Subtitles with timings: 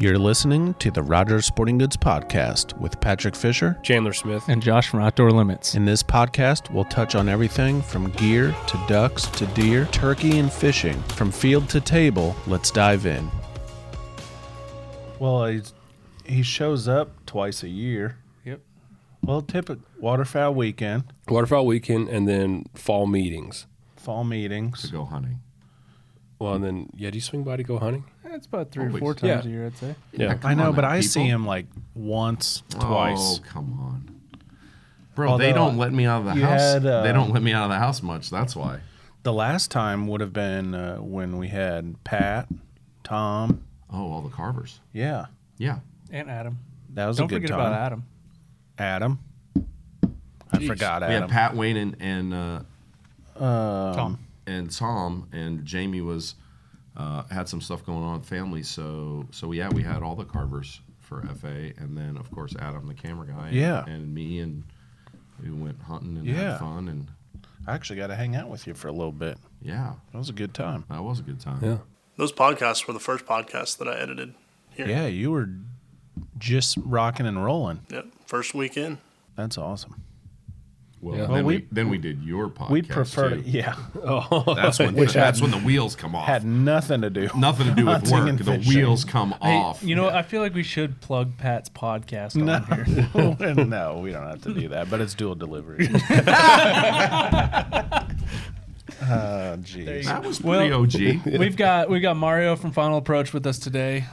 [0.00, 3.78] You're listening to the Rogers Sporting Goods Podcast with Patrick Fisher.
[3.82, 4.42] Chandler Smith.
[4.48, 5.74] and Josh from Outdoor Limits.
[5.74, 10.50] In this podcast, we'll touch on everything from gear to ducks to deer, turkey, and
[10.50, 10.98] fishing.
[11.16, 13.30] From field to table, let's dive in.
[15.18, 15.74] Well, he's,
[16.24, 18.16] he shows up twice a year.
[18.46, 18.60] Yep.
[19.22, 23.66] Well, typical waterfowl weekend, Waterfowl weekend and then fall meetings.
[23.96, 24.80] fall meetings.
[24.80, 25.40] to go hunting.
[26.40, 28.04] Well, and then yeah, do you swing by to go hunting?
[28.24, 28.96] It's about three Always.
[28.96, 29.50] or four times Yeah.
[29.50, 29.94] a year, I'd say.
[30.12, 30.34] Yeah.
[30.34, 33.18] Come I know, on but now, I see him like once, twice.
[33.20, 34.20] Oh, come on.
[35.14, 36.60] Bro, Although, they don't let me out of the you house.
[36.60, 38.30] had, uh, they don't let me out of the house much.
[38.30, 38.80] That's why.
[39.22, 42.48] The last time would have been uh, when we had Pat,
[43.04, 43.62] Tom.
[43.92, 44.80] Oh, all the carvers.
[44.94, 45.26] Yeah,
[45.58, 45.80] Yeah.
[46.10, 46.58] And Adam.
[46.94, 47.60] that was Don't a good forget time.
[47.60, 48.04] about Adam.
[48.78, 49.18] Adam.
[50.52, 50.66] I Jeez.
[50.68, 51.22] forgot We Adam.
[51.22, 52.60] had Pat Wayne and and, uh,
[53.44, 54.18] Um, Tom.
[54.50, 56.34] And Tom and Jamie was
[56.96, 58.62] uh, had some stuff going on with family.
[58.62, 62.86] So so yeah, we had all the carvers for FA, and then of course Adam,
[62.86, 63.48] the camera guy.
[63.48, 63.84] and- Yeah.
[63.86, 64.64] And me and
[65.42, 66.52] we went hunting and Yeah.
[66.52, 67.08] had fun and
[67.66, 69.36] I actually got to hang out with you for a little bit.
[69.62, 70.84] yeah, That was a good time.
[70.88, 71.58] that was a good time.
[71.62, 71.78] Yeah.
[72.16, 74.34] Those podcasts were the first podcasts that I edited
[74.70, 74.88] here.
[74.88, 75.48] Yeah, you were
[76.38, 77.80] just rocking and rolling.
[77.90, 78.06] Yep.
[78.26, 78.98] First weekend.
[79.36, 80.02] That's awesome.
[81.02, 81.20] Well, Yeah.
[81.22, 82.70] then Well, we, we- then we did your podcast.
[82.70, 83.42] we prefer too.
[83.42, 86.26] to, yeah, oh, That's when Which that's had- when the wheels come off.
[86.26, 87.28] had nothing to do.
[87.36, 88.36] Nothing to do with work.
[88.36, 88.74] The fishing.
[88.74, 89.82] wheels come Hey, off.
[89.82, 90.14] you know, what?
[90.14, 93.64] I feel like we should plug Pat's podcast No, on here.
[93.64, 95.88] no, we don't have to do that, but it's dual delivery.
[99.02, 100.04] Oh, jeez.
[100.04, 101.38] that was Well- pretty OG.
[101.38, 104.04] we've got we've got Mario from Final Approach with us today.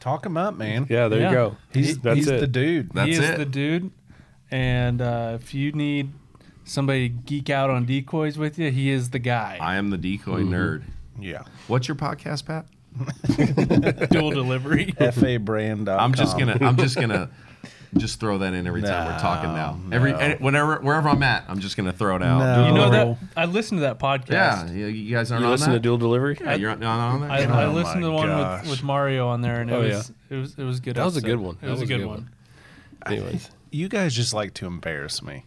[0.00, 0.86] Talk him up, man.
[0.90, 1.28] Yeah, there Yeah.
[1.30, 1.56] you go.
[1.72, 2.40] He's, That's he's it.
[2.40, 2.90] the dude.
[2.92, 3.38] That's he is it.
[3.38, 3.90] the dude.
[4.50, 6.12] And uh, if you need
[6.64, 9.58] somebody to geek out on decoys with you, he is the guy.
[9.60, 10.54] I am the decoy Mm-hmm.
[10.54, 10.82] nerd.
[11.20, 11.42] Yeah.
[11.68, 12.66] What's your podcast, Pat?
[14.10, 14.92] Dual delivery.
[15.12, 15.88] FA brand.
[15.88, 16.58] I'm just gonna.
[16.60, 17.30] I'm just gonna.
[17.96, 19.78] Just throw that in every time we're talking now.
[19.92, 20.18] Every no.
[20.18, 22.40] and whenever wherever I'm at, I'm just gonna throw it out.
[22.40, 22.66] No.
[22.66, 23.18] You know that.
[23.36, 24.30] I listened to that podcast.
[24.32, 25.76] Yeah, you, you guys aren't You on listen that.
[25.76, 26.36] to dual delivery?
[26.40, 27.30] yeah, you're not on that.
[27.30, 28.62] I, Oh I listened to the one gosh.
[28.62, 30.96] with, with Mario on there, and it Oh, was it was it was good.
[30.96, 31.54] That was a good one.
[31.62, 32.30] It That was, a good, one.
[33.06, 35.42] Anyways, You guys just like to embarrass me.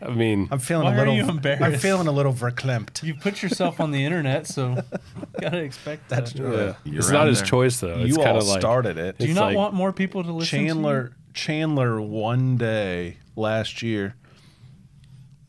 [0.00, 1.14] I mean, I'm feeling Why a are little.
[1.16, 1.62] you embarrassed?
[1.62, 3.02] I'm feeling a little verklempt.
[3.02, 4.74] You put yourself on the internet, so
[5.40, 6.38] gotta expect That's that.
[6.38, 6.74] true.
[6.84, 6.98] yeah.
[6.98, 7.46] It's not out his there.
[7.46, 7.98] choice though.
[8.00, 9.18] It's you kind all of like started it.
[9.18, 10.66] Do you not like- want more people to listen?
[10.66, 14.14] Chandler Chandler one day last year.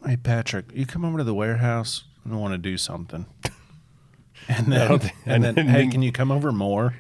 [0.05, 2.03] Hey Patrick, you come over to the warehouse.
[2.29, 3.25] I want to do something.
[4.49, 6.95] And then, don't and and then, then- hey, can you come over more?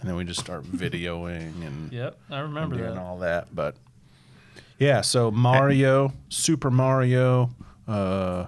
[0.00, 1.96] And then we just start videoing and, to?
[1.96, 3.00] Yep, I and remember doing that.
[3.00, 3.54] all that.
[3.54, 3.76] But
[4.78, 7.50] yeah, so Mario, Super Mario,
[7.88, 8.46] uh,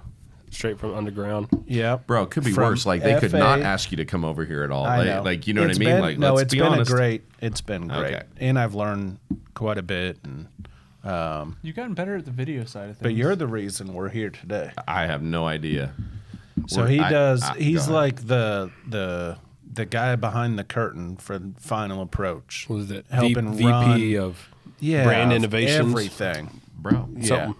[0.51, 1.47] straight from underground.
[1.67, 2.85] yeah, Bro, it could be From worse.
[2.85, 4.85] Like they could not FA ask you to come over here at all.
[4.85, 5.21] I Like, know.
[5.23, 5.95] like you know It's what I mean?
[5.95, 6.91] been- like no, let's it's be been honest.
[6.91, 7.23] a great.
[7.41, 8.23] It's been great, Okay.
[8.37, 9.17] and I've learned
[9.55, 10.17] quite a bit.
[10.23, 10.47] And
[11.03, 13.03] um, You've gotten better at the video side of things.
[13.03, 14.71] but you're the reason we're here today.
[14.87, 15.93] I have no idea.
[16.67, 17.41] So We're- he I- does.
[17.43, 17.93] I- go he's ahead.
[17.93, 19.37] like the the
[19.71, 22.67] the guy behind the curtain for Final Approach.
[22.69, 23.05] Was it?
[23.11, 24.49] Helping V- run- VP of
[24.79, 25.85] Yeah, brand innovation?
[25.85, 25.91] innovations.
[26.21, 26.61] everything.
[26.77, 27.09] bro.
[27.15, 27.25] Yeah.
[27.27, 27.55] something.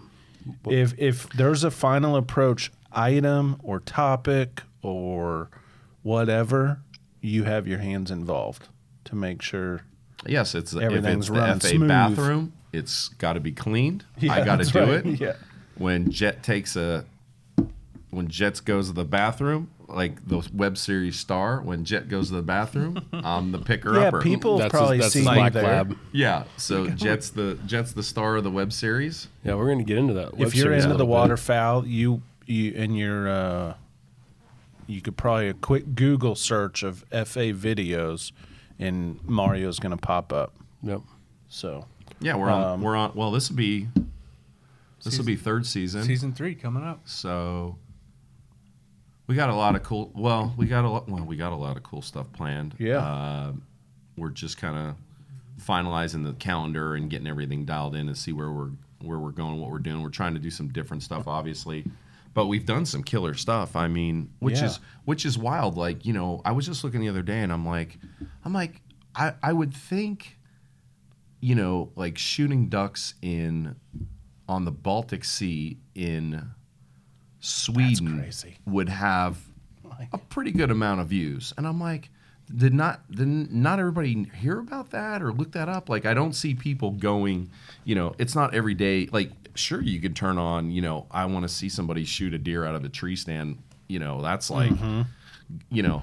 [0.66, 5.50] If if there's a Final Approach item or topic or
[6.02, 6.80] whatever,
[7.20, 8.68] you have your hands involved
[9.04, 9.82] to make sure.
[10.26, 11.88] Yes, it's if Everything's it's the running FA smooth.
[11.88, 14.04] bathroom, it's got to be cleaned.
[14.18, 14.88] Yeah, I got to do right.
[15.06, 15.20] it.
[15.20, 15.34] Yeah.
[15.76, 17.04] When Jet takes a
[18.10, 22.34] when Jet goes to the bathroom, like the web series star, when Jet goes to
[22.34, 24.20] the bathroom, I'm the picker Yeah, upper.
[24.20, 25.62] people have That's probably his, that's seen his black there.
[25.62, 25.96] lab.
[26.12, 29.28] Yeah, so Jet's the Jet's the star of the web series.
[29.44, 30.36] Yeah, we're gonna get into that.
[30.36, 31.10] web if you're into the little bit.
[31.10, 33.74] waterfowl, you you and your uh,
[34.86, 38.32] you could probably a quick Google search of FA videos,
[38.78, 40.52] and Mario's going to pop up.
[40.82, 41.02] Yep.
[41.48, 41.86] So
[42.20, 42.62] Yeah, we're on.
[42.64, 43.12] Um, we're on.
[43.14, 43.86] Well, this will be
[45.04, 46.02] this will be third season.
[46.02, 47.02] season three coming up.
[47.08, 47.76] So
[49.30, 50.10] we got a lot of cool.
[50.16, 51.08] Well, we got a lot.
[51.08, 52.74] Well, we got a lot of cool stuff planned.
[52.80, 52.98] Yeah.
[52.98, 53.52] Uh,
[54.16, 54.96] we're just kind of
[55.64, 58.70] finalizing the calendar and getting everything dialed in and see where we're
[59.02, 60.02] where we're going, what we're doing.
[60.02, 61.84] We're trying to do some different stuff, obviously,
[62.34, 63.76] but we've done some killer stuff.
[63.76, 64.64] I mean, which Yeah.
[64.66, 65.76] is which is wild.
[65.76, 67.98] Like you know, I was just looking the other day and I'm like,
[68.44, 68.82] I'm like,
[69.14, 70.38] I I would think,
[71.40, 73.76] you know, like shooting ducks in
[74.48, 76.50] on the Baltic Sea in
[77.40, 78.32] Sweden
[78.66, 79.38] would have
[80.12, 81.52] a pretty good amount of views.
[81.56, 82.10] And I'm like,
[82.54, 85.88] did not did not everybody hear about that or look that up?
[85.88, 87.50] Like I don't see people going,
[87.84, 89.08] you know, it's not every day.
[89.12, 92.38] Like sure you could turn on, you know, I want to see somebody shoot a
[92.38, 93.58] deer out of a tree stand.
[93.88, 94.72] You know, that's like,
[95.70, 96.02] you know,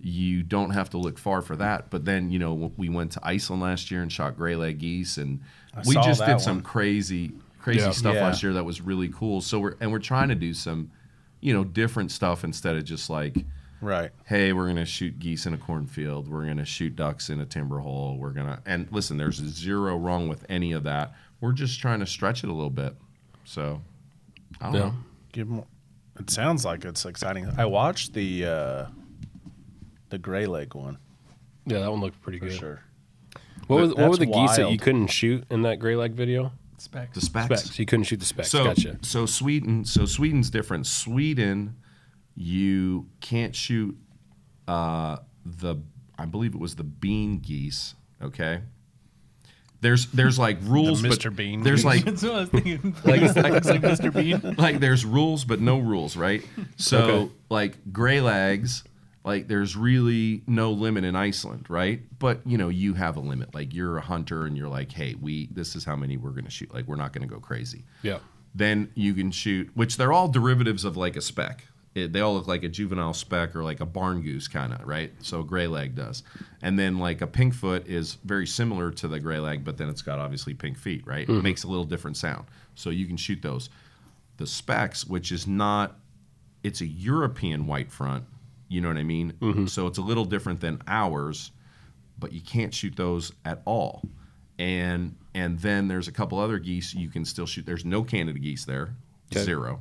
[0.00, 1.90] you don't have to look far for that.
[1.90, 5.40] But then, you know, we went to Iceland last year and shot greylag geese, and
[5.86, 7.32] we just did some crazy,
[7.66, 7.90] crazy Yeah.
[7.90, 8.22] stuff Yeah.
[8.26, 9.40] last year that was really cool.
[9.40, 10.92] So we're and we're trying to do some,
[11.40, 13.44] you know, different stuff instead of just like,
[13.80, 14.12] Right.
[14.26, 17.80] hey, we're gonna shoot geese in a cornfield, we're gonna shoot ducks in a timber
[17.80, 21.12] hole, we're gonna and listen, there's zero wrong with any of that.
[21.40, 22.94] We're just trying to stretch it a little bit.
[23.42, 23.82] So,
[24.60, 24.80] I don't Yeah.
[24.80, 24.94] know.
[25.32, 25.66] Give more.
[26.20, 27.48] It sounds like it's exciting.
[27.58, 28.86] I watched the uh,
[30.10, 30.98] the gray leg one
[31.66, 32.54] Yeah, that one looked pretty for good.
[32.58, 32.80] sure.
[33.66, 36.52] What, was, what were That's the geese that you couldn't shoot in that greylag video?
[36.86, 37.14] Specs.
[37.14, 37.46] The specs.
[37.62, 37.78] Specs.
[37.78, 38.50] You couldn't shoot the specs.
[38.50, 38.98] So, gotcha.
[39.02, 40.86] so Sweden, so Sweden's different.
[40.86, 41.76] Sweden,
[42.34, 43.96] you can't shoot
[44.68, 45.76] uh, the,
[46.18, 47.94] I believe it was the bean geese.
[48.22, 48.60] Okay.
[49.82, 51.34] There's there's like rules, but Mr.
[51.34, 51.84] Bean there's geese.
[51.84, 52.96] like That's what I was thinking.
[53.04, 54.12] Like, it like Mr.
[54.12, 54.54] Bean.
[54.56, 56.42] like there's rules but no rules, right?
[56.76, 57.32] So Okay.
[57.50, 58.84] like greylags,
[59.26, 62.00] like there's really no limit in Iceland, right?
[62.18, 63.54] But you know, you have a limit.
[63.54, 66.48] Like you're a hunter and you're like, hey, we this is how many we're gonna
[66.48, 66.72] shoot.
[66.72, 67.84] Like we're not gonna go crazy.
[68.02, 68.20] yeah.
[68.54, 71.64] Then you can shoot, which they're all derivatives of like a speck.
[71.94, 74.86] It, they all look like a juvenile speck or like a barn goose kind of,
[74.86, 75.12] right?
[75.20, 76.22] So greylag does.
[76.62, 80.00] And then like a pink foot is very similar to the greylag, but then it's
[80.02, 81.28] got obviously pink feet, right?
[81.28, 82.46] It makes a little different sound.
[82.74, 83.68] So you can shoot those.
[84.38, 85.98] The specks, which is not,
[86.62, 88.24] it's a European white front,
[88.68, 89.32] you know what I mean?
[89.40, 89.66] Mm-hmm.
[89.66, 91.52] So it's a little different than ours,
[92.18, 94.02] but you can't shoot those at all.
[94.58, 97.66] And and then there's a couple other geese you can still shoot.
[97.66, 98.94] There's no Canada geese there,
[99.32, 99.44] Okay.
[99.44, 99.80] zero.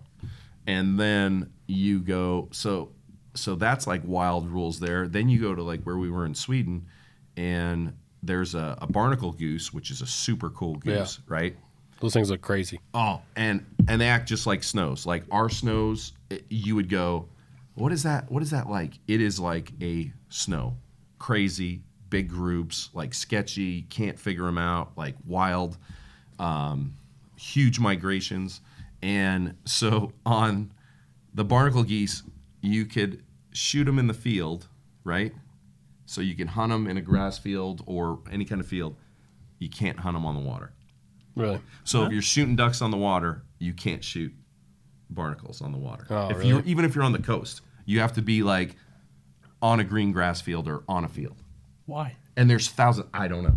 [0.68, 2.92] And then you go so
[3.36, 5.08] so that's like wild rules there.
[5.08, 6.86] Then you go to like where we were in Sweden,
[7.38, 7.94] and
[8.24, 11.56] there's a, a barnacle goose, which is a super cool goose, right?
[12.02, 12.80] Those things look crazy.
[12.94, 15.06] Oh, and and they act just like snows.
[15.06, 17.28] Like our snows, it- you would go,
[17.76, 18.32] what is that?
[18.32, 18.94] What is that like?
[19.08, 20.78] It is like a snow,
[21.20, 25.78] crazy, big groups, like sketchy, can't figure them out, like wild,
[26.40, 26.96] um,
[27.38, 28.62] huge migrations.
[29.02, 30.72] And so on
[31.34, 32.24] the barnacle geese,
[32.62, 34.68] you could shoot them in the field,
[35.04, 35.34] right?
[36.06, 38.96] So you can hunt them in a grass field or any kind of field.
[39.60, 40.72] You can't hunt them on the water.
[41.36, 41.60] Really?
[41.84, 44.34] So if you're shooting ducks on the water, you can't shoot
[45.10, 46.06] barnacles on the water.
[46.10, 46.50] Oh, if really?
[46.50, 48.76] you're even if you're on the coast, you have to be like
[49.62, 51.38] on a green grass field or on a field.
[51.86, 52.16] Why?
[52.36, 53.08] And there's thousands.
[53.14, 53.56] I don't know.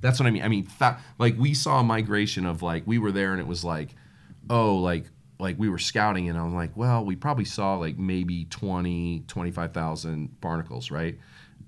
[0.00, 0.42] That's what I mean.
[0.42, 3.46] I mean, th- like we saw a migration of like we were there and it
[3.46, 3.90] was like,
[4.50, 5.04] oh, like
[5.38, 9.24] like we were scouting and I was like, well, we probably saw like maybe 20,
[9.26, 11.18] 25,000 barnacles, right?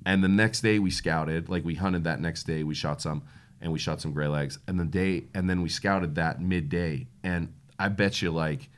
[0.05, 3.25] And the next day we scouted, like we hunted that next day, we shot some
[3.61, 4.59] and we shot some greylags.
[4.69, 8.69] And the day and then we scouted that midday and I bet you like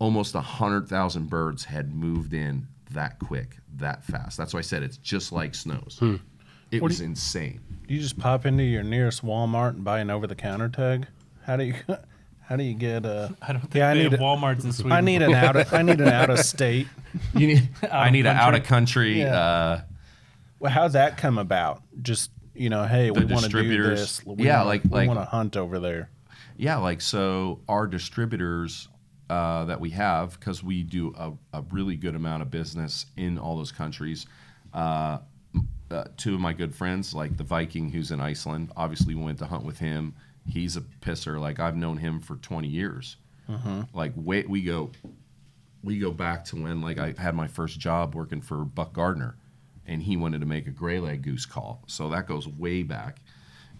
[0.00, 4.36] almost a hundred thousand birds had moved in that quick, that fast.
[4.36, 5.98] That's why I said it's just like snows.
[6.00, 6.16] Hmm.
[6.72, 7.60] It What do was insane.
[7.86, 11.06] Do you just pop into your nearest Walmart and buy an over the counter tag?
[11.44, 11.74] How do you
[12.40, 14.64] how do you get a I don't think Yeah, I they need have a- Walmarts
[14.64, 14.92] in Sweden.
[14.92, 16.88] I need an out of I need an out of state.
[17.34, 19.20] You need, I of need an out of country.
[19.20, 19.34] Yeah.
[19.38, 19.80] Uh,
[20.58, 21.82] Well, how'd that come about?
[22.02, 24.24] Just you know, hey, we want to do this.
[24.26, 26.10] We Yeah, wanna, like- we like- want to hunt over there.
[26.56, 28.88] yeah, like so our distributors
[29.30, 33.38] uh, that we have because we do a, a really good amount of business in
[33.38, 34.26] all those countries.
[34.74, 35.18] Uh,
[35.88, 39.38] uh, two of my good friends, like the Viking who's in Iceland, obviously we went
[39.38, 40.14] to hunt with him.
[40.46, 41.40] He's a pisser.
[41.40, 43.16] Like I've known him for 20 years.
[43.92, 44.90] Like wait, we go,
[45.84, 49.36] we go back to when like I had my first job working for Buck Gardner,
[49.86, 51.84] and he wanted to make a greylag goose call.
[51.86, 53.20] So that goes way back.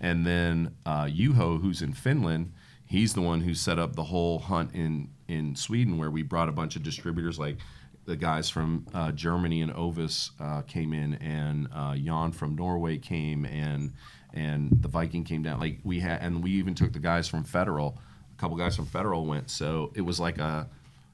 [0.00, 2.52] And then uh, Juho, who's in Finland,
[2.90, 6.48] he's the one who set up the whole hunt in in Sweden, where we brought
[6.48, 7.56] a bunch of distributors like
[8.04, 12.98] the guys from uh, Germany and Ovis uh, came in, and uh, Jan from Norway
[12.98, 13.92] came, and
[14.34, 15.60] and the Viking came down.
[15.60, 17.96] Like we had, and we even took the guys from Federal.
[18.36, 20.68] A couple guys from Federal went, so it was like a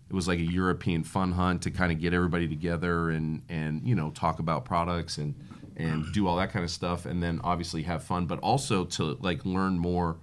[0.09, 3.87] it was like a European fun hunt to kind of get everybody together and and
[3.87, 5.35] you know talk about products and
[5.76, 9.18] and do all that kind of stuff, and then obviously have fun, but also to
[9.21, 10.16] like learn more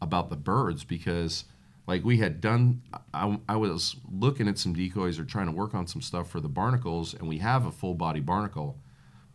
[0.00, 1.44] about the birds because
[1.86, 5.74] like we had done I, I was looking at some decoys or trying to work
[5.74, 8.78] on some stuff for the barnacles and we have a full body barnacle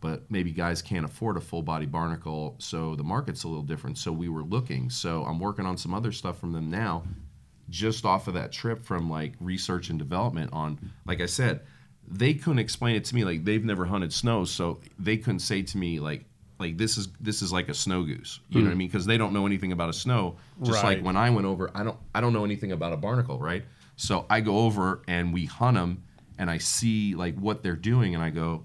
[0.00, 3.96] but maybe guys can't afford a full body barnacle so the market's a little different.
[3.96, 4.90] So we were looking.
[4.90, 7.04] So i'm working on some other stuff from them now
[7.70, 11.62] just off of that trip from like research and development on like i said
[12.08, 13.24] they couldn't explain it to me.
[13.24, 16.24] Like they've never hunted snow so they couldn't say to me like
[16.58, 18.78] like this is this is like a snow goose you know what i hmm.
[18.78, 20.96] mean because they don't know anything about a snow just Right.
[20.96, 23.64] like when i went over i don't i don't know anything about a barnacle right
[23.96, 26.02] so i go over and we hunt them
[26.38, 28.64] and i see like what they're doing and i go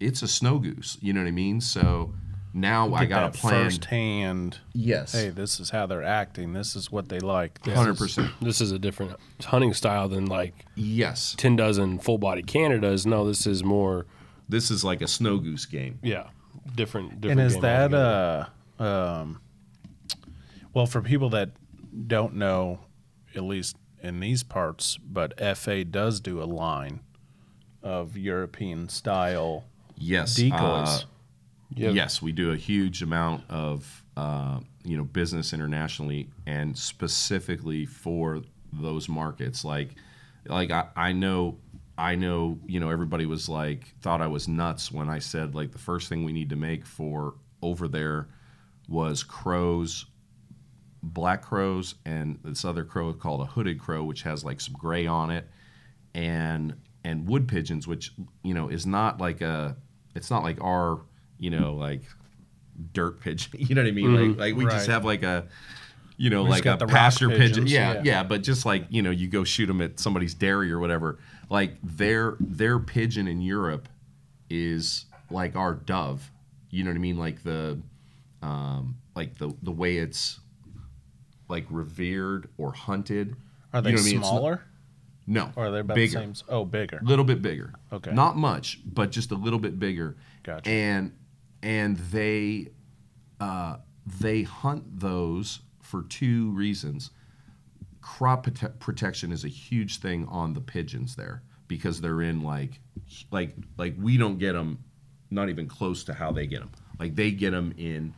[0.00, 0.98] it's a snow goose.
[1.00, 1.60] You know what I mean?
[1.60, 2.12] So
[2.52, 3.64] now I got a plan.
[3.64, 4.58] firsthand.
[4.72, 6.52] Yes, Hey, this is how they're acting.
[6.52, 7.64] This is what they like.
[7.66, 8.30] Hundred percent.
[8.40, 13.06] This is a different hunting style than like Yes, 10 dozen full body Canadas.
[13.06, 14.06] No, this is more,
[14.48, 15.98] this is like a snow goose game.
[16.02, 16.28] yeah,
[16.74, 17.12] different.
[17.12, 18.46] And different is game that uh
[18.82, 19.40] um
[20.74, 21.50] well for people that
[22.06, 22.80] don't know,
[23.34, 27.00] at least in these parts, but FA does do a line
[27.82, 29.64] of European style
[29.98, 30.60] Yes, decoys.
[30.60, 31.00] uh,
[31.74, 31.90] Yeah.
[31.90, 38.42] Yes, we do a huge amount of uh, you know business internationally, and specifically for
[38.72, 39.64] those markets.
[39.64, 39.90] Like,
[40.46, 41.58] like I, I know,
[41.98, 45.72] I know, you know, everybody was like thought I was nuts when I said like
[45.72, 48.28] the first thing we need to make for over there
[48.88, 50.06] was crows,
[51.02, 55.06] black crows, and this other crow called a hooded crow, which has like some gray
[55.06, 55.48] on it,
[56.14, 56.74] and
[57.04, 58.12] and wood pigeons, which
[58.42, 59.76] you know is not like a,
[60.14, 61.00] it's not like our,
[61.38, 62.02] you know, like
[62.92, 63.52] dirt pigeon.
[63.58, 64.06] You know what I mean?
[64.06, 64.30] Mm-hmm.
[64.40, 65.46] Like like we just have like a,
[66.16, 67.66] you know, We like a pasture pigeon.
[67.66, 68.00] Yeah, yeah.
[68.04, 71.18] yeah, but just like you know, you go shoot them at somebody's dairy or whatever.
[71.50, 73.88] Like their their pigeon in Europe
[74.48, 76.30] is like our dove.
[76.70, 77.18] You know what I mean?
[77.18, 77.78] Like the,
[78.42, 80.40] um, like the the way it's
[81.48, 83.36] like revered or hunted.
[83.72, 84.20] Are they you know what I mean?
[84.20, 84.62] Smaller?
[85.26, 86.46] no, or are they about bigger the same?
[86.48, 86.98] Oh, bigger.
[86.98, 87.74] A little bit bigger.
[87.92, 88.12] Okay.
[88.12, 90.16] Not much, but just a little bit bigger.
[90.42, 90.70] Gotcha.
[90.70, 91.12] And
[91.62, 92.68] and they
[93.40, 93.76] uh,
[94.20, 97.10] they hunt those for two reasons.
[98.02, 102.80] Crop prote- protection is a huge thing on the pigeons there because they're in like
[103.30, 104.78] like like we don't get them
[105.30, 106.70] not even close to how they get them.
[106.98, 108.14] Like they get them in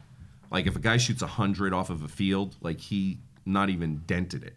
[0.51, 4.03] like if a guy shoots a hundred off of a field, like he not even
[4.07, 4.55] dented it.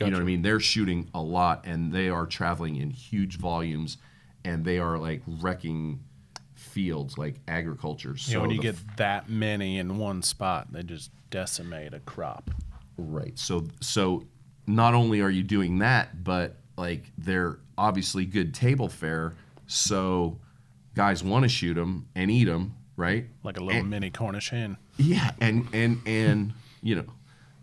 [0.00, 0.42] You know what I mean?
[0.42, 3.98] They're shooting a lot and they are traveling in huge volumes
[4.44, 6.00] and they are like wrecking
[6.64, 8.16] fields like agriculture.
[8.16, 12.50] So know, when you get that many in one spot, they just decimate a crop.
[12.96, 13.38] Right.
[13.38, 14.24] So so
[14.66, 19.34] not only are you doing that, but like they're obviously good table fare.
[19.66, 20.38] So
[20.94, 23.26] guys want to shoot them and eat them, right?
[23.42, 24.76] Like a little And- mini Cornish hen.
[24.96, 26.52] Yeah, and and and
[26.82, 27.06] you know,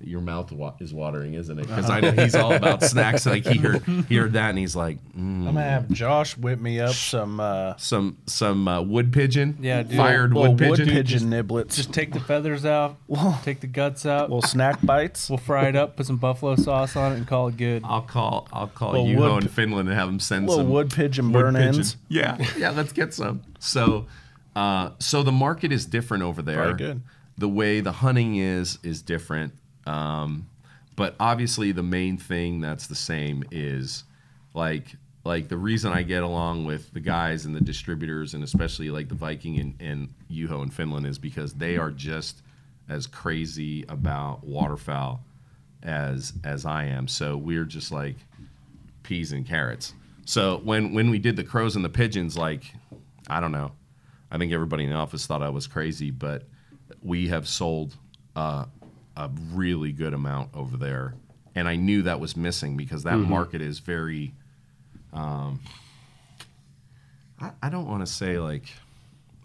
[0.03, 1.67] your mouth wa- is watering, isn't it?
[1.67, 3.25] Because I know he's all about snacks.
[3.25, 6.59] Like he heard he heard that, and he's like, mm, I'm gonna have Josh whip
[6.59, 9.97] me up some uh, some some uh, wood pigeon, Yeah, dude.
[9.97, 10.89] fired little wood pigeon.
[10.89, 12.97] pigeon niblets, Just take the feathers out,
[13.43, 14.29] take the guts out.
[14.29, 15.29] little snack bites.
[15.29, 17.83] We'll fry it up, put some buffalo sauce on it, and call it good.
[17.85, 20.71] I'll call I'll call Little Juho wood- in Finland and have him send little some
[20.71, 21.75] wood pigeon wood burn pigeon.
[21.75, 21.97] ends.
[22.09, 23.41] Yeah, yeah, let's get some.
[23.59, 24.07] So,
[24.55, 26.55] uh, so the market is different over there.
[26.55, 27.01] Very good.
[27.37, 29.53] The way the hunting is is different.
[29.85, 30.47] Um,
[30.95, 34.03] but obviously, the main thing that's the same is
[34.53, 38.89] like like the reason I get along with the guys and the distributors and especially
[38.89, 42.41] like the Viking and, and Juho in Finland is because they are just
[42.89, 45.23] as crazy about waterfowl
[45.83, 47.07] as as I am.
[47.07, 48.15] So we're just like
[49.03, 49.93] peas and carrots.
[50.25, 52.73] So when when we did the crows and the pigeons, like
[53.27, 53.71] I don't know,
[54.31, 56.43] I think everybody in the office thought I was crazy, but
[57.03, 57.95] we have sold
[58.35, 58.65] uh,
[59.15, 61.15] a really good amount over there,
[61.55, 64.33] and I knew that was missing because that market is very.
[65.13, 65.59] Um,
[67.39, 68.65] I, I don't want to say like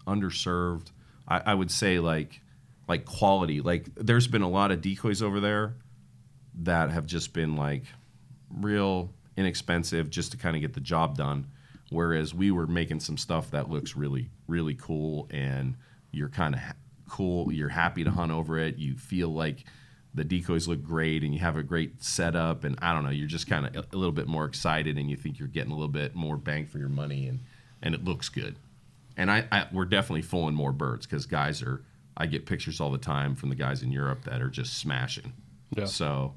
[0.05, 0.91] underserved.
[1.27, 2.41] I, I would say like
[2.87, 3.61] like quality.
[3.61, 5.75] Like there's been a lot of decoys over there
[6.61, 7.83] that have just been like
[8.49, 11.47] real inexpensive just to kind of get the job done.
[11.89, 15.75] Whereas we were making some stuff that looks really, really cool, and
[16.11, 16.73] you're kind of ha-
[17.07, 17.51] cool.
[17.51, 18.77] You're happy to hunt over it.
[18.77, 19.65] You feel like
[20.13, 22.63] the decoys look great, and you have a great setup.
[22.63, 25.15] And I don't know, you're just kind of a, little bit more excited, and you
[25.17, 27.39] think you're getting a little bit more bang for your money, and
[27.81, 28.55] and it looks good.
[29.15, 31.83] And I, I we're definitely fooling more birds because guys are.
[32.19, 35.33] I get pictures all the time from the guys in Europe that are just smashing.
[35.75, 35.85] Yeah.
[35.85, 36.33] So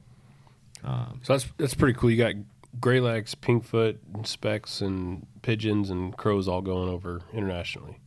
[0.85, 2.11] um, So that's that's pretty cool.
[2.11, 2.35] You got
[2.81, 7.99] greylags, pinkfoot, and specks, and pigeons and crows all going over internationally.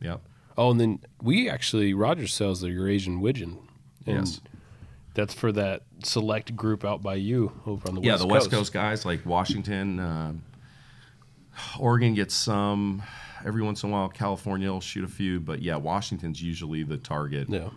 [0.00, 0.20] Yep.
[0.58, 3.56] Oh, and then we actually Rogers sells the Eurasian widgeon.
[4.06, 4.40] And Yes.
[5.14, 8.50] That's for that select group out by you over on the yeah, west the West
[8.50, 10.32] Coast guys like Washington, uh,
[11.78, 13.02] Oregon gets some.
[13.44, 16.98] Every once in a while, California will shoot a few, but yeah, Washington's usually the
[16.98, 17.70] target Yeah.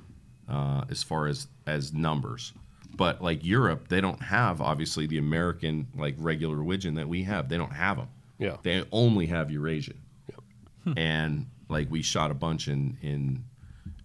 [0.49, 2.53] uh, as far as as numbers.
[2.95, 7.49] But like Europe, they don't have obviously the American like regular widgeon that we have.
[7.49, 8.07] They don't have them.
[8.37, 8.57] Yeah.
[8.61, 9.97] They only have Eurasian.
[10.29, 13.43] Yep, And like we shot a bunch in in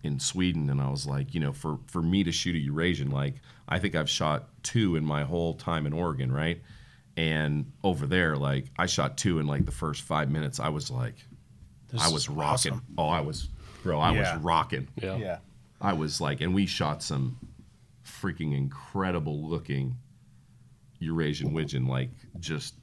[0.03, 3.11] in Sweden, and I was like, you know, for for me to shoot a Eurasian,
[3.11, 3.35] like
[3.69, 6.63] I think I've shot two in my whole time in Oregon, right?
[7.17, 10.61] And over there, like I shot two in like the first five minutes.
[10.61, 11.15] I was like,
[11.89, 12.73] This I was rocking.
[12.75, 12.83] awesome.
[12.99, 13.49] Oh, I was,
[13.83, 13.99] bro.
[13.99, 14.35] I Yeah.
[14.35, 14.89] was rocking.
[15.03, 15.17] Yeah.
[15.17, 15.39] Yeah.
[15.81, 17.39] I was like, and we shot some
[18.05, 19.97] freaking incredible looking
[21.01, 22.75] Eurasian widgeon, like just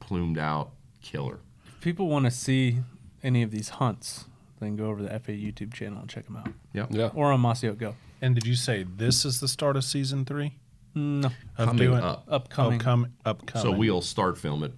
[0.00, 1.38] plumed out killer.
[1.66, 2.78] If people want to see
[3.22, 4.24] any of these hunts,
[4.60, 6.48] then go over to the FA YouTube channel and check them out.
[6.72, 6.86] Yeah.
[6.90, 7.10] Yeah.
[7.14, 7.94] Or on Mossy Oak Go.
[8.20, 10.56] And did you say this is the start of season three?
[10.94, 12.26] No, Of Coming doing up.
[12.28, 12.78] upcoming.
[12.80, 13.62] upcoming upcoming.
[13.72, 14.72] So we'll start film it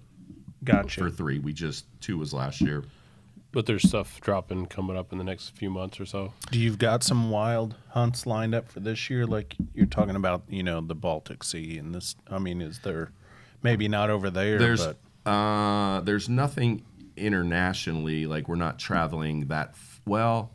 [0.63, 1.01] gotcha.
[1.01, 1.39] for three.
[1.39, 2.83] We just two was last year.
[3.51, 6.33] But there's stuff dropping coming up in the next few months or so.
[6.51, 9.25] Do you've got some wild hunts lined up for this year?
[9.25, 12.15] Like you're talking about, you know, the Baltic Sea and this.
[12.29, 13.11] I mean, is there
[13.61, 14.57] maybe not over there?
[14.57, 14.97] There's but
[15.29, 16.83] uh there's nothing
[17.17, 20.51] internationally like we're not traveling that f- well.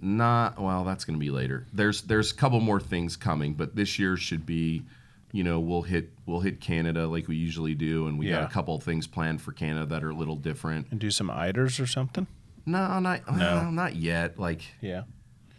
[0.00, 0.82] Not well.
[0.84, 1.66] That's going to be later.
[1.72, 4.82] There's there's a couple more things coming, but this year should be,
[5.30, 8.48] you know, we'll hit we'll hit Canada like we usually do, and we got a
[8.52, 10.88] couple of things planned for Canada that are a little different.
[10.90, 12.26] and do some eiders or something.
[12.66, 13.36] No, not No.
[13.38, 14.36] well, not yet.
[14.38, 15.02] Like, Yeah.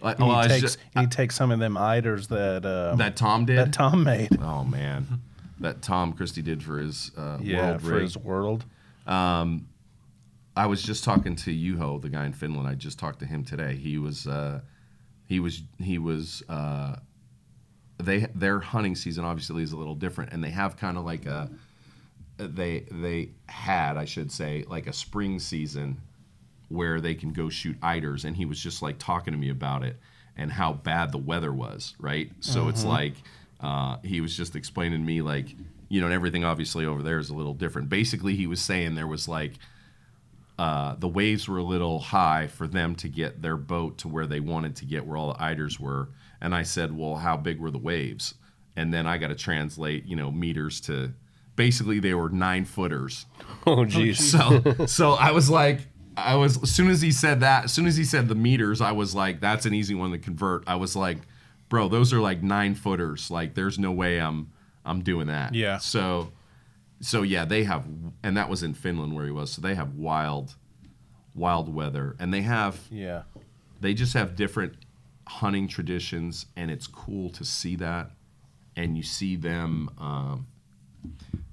[0.02, 2.96] like You well, it's just- you need to take some of them eiders that uh,
[2.96, 3.58] that Tom did.
[3.60, 4.38] that Tom made.
[4.42, 5.22] oh man,
[5.62, 8.02] that Tom Christie did for his uh, Yeah, world for rig.
[8.02, 8.66] his world.
[10.56, 12.68] I was just talking to Juho, the guy in Finland.
[12.68, 13.76] I just talked to him today.
[13.76, 14.62] He was, uh,
[15.28, 16.44] he was, he was.
[16.48, 16.98] Uh,
[17.98, 21.26] they their hunting season obviously is a little different, and they have kind of like
[21.26, 21.50] a.
[22.38, 26.02] They they had I should say like a spring season,
[26.70, 29.84] where they can go shoot eiders, and he was just like talking to me about
[29.84, 29.98] it
[30.38, 31.96] and how bad the weather was.
[31.98, 33.14] Right, so it's like
[33.62, 35.56] uh, he was just explaining to me like
[35.88, 37.90] you know, and everything obviously over there is a little different.
[37.90, 39.54] Basically, he was saying there was like
[40.58, 44.26] uh, the waves were a little high for them to get their boat to where
[44.26, 46.10] they wanted to get where all the eiders were.
[46.40, 48.36] And I said, well, how big were the waves?
[48.76, 51.14] And then I got to translate, you know, meters to
[51.56, 53.26] basically they were nine footers.
[53.68, 55.80] Oh, geez So, so I was like,
[56.16, 58.80] I was as soon as he said that, as soon as he said the meters,
[58.80, 60.64] I was like, that's an easy one to convert.
[60.68, 61.18] I was like,
[61.68, 63.32] bro, those are like nine footers.
[63.32, 64.52] Like, there's no way I'm
[64.86, 65.56] I'm doing that.
[65.56, 65.80] Yeah.
[65.80, 66.32] So,
[67.06, 67.86] so yeah, they have,
[68.24, 69.52] and that was in Finland where he was.
[69.52, 70.56] So they have wild,
[71.34, 73.24] wild weather, and they have Yeah.
[73.82, 74.74] they just have different
[75.28, 78.12] hunting traditions, and it's cool to see that.
[78.76, 80.48] And you see them, um,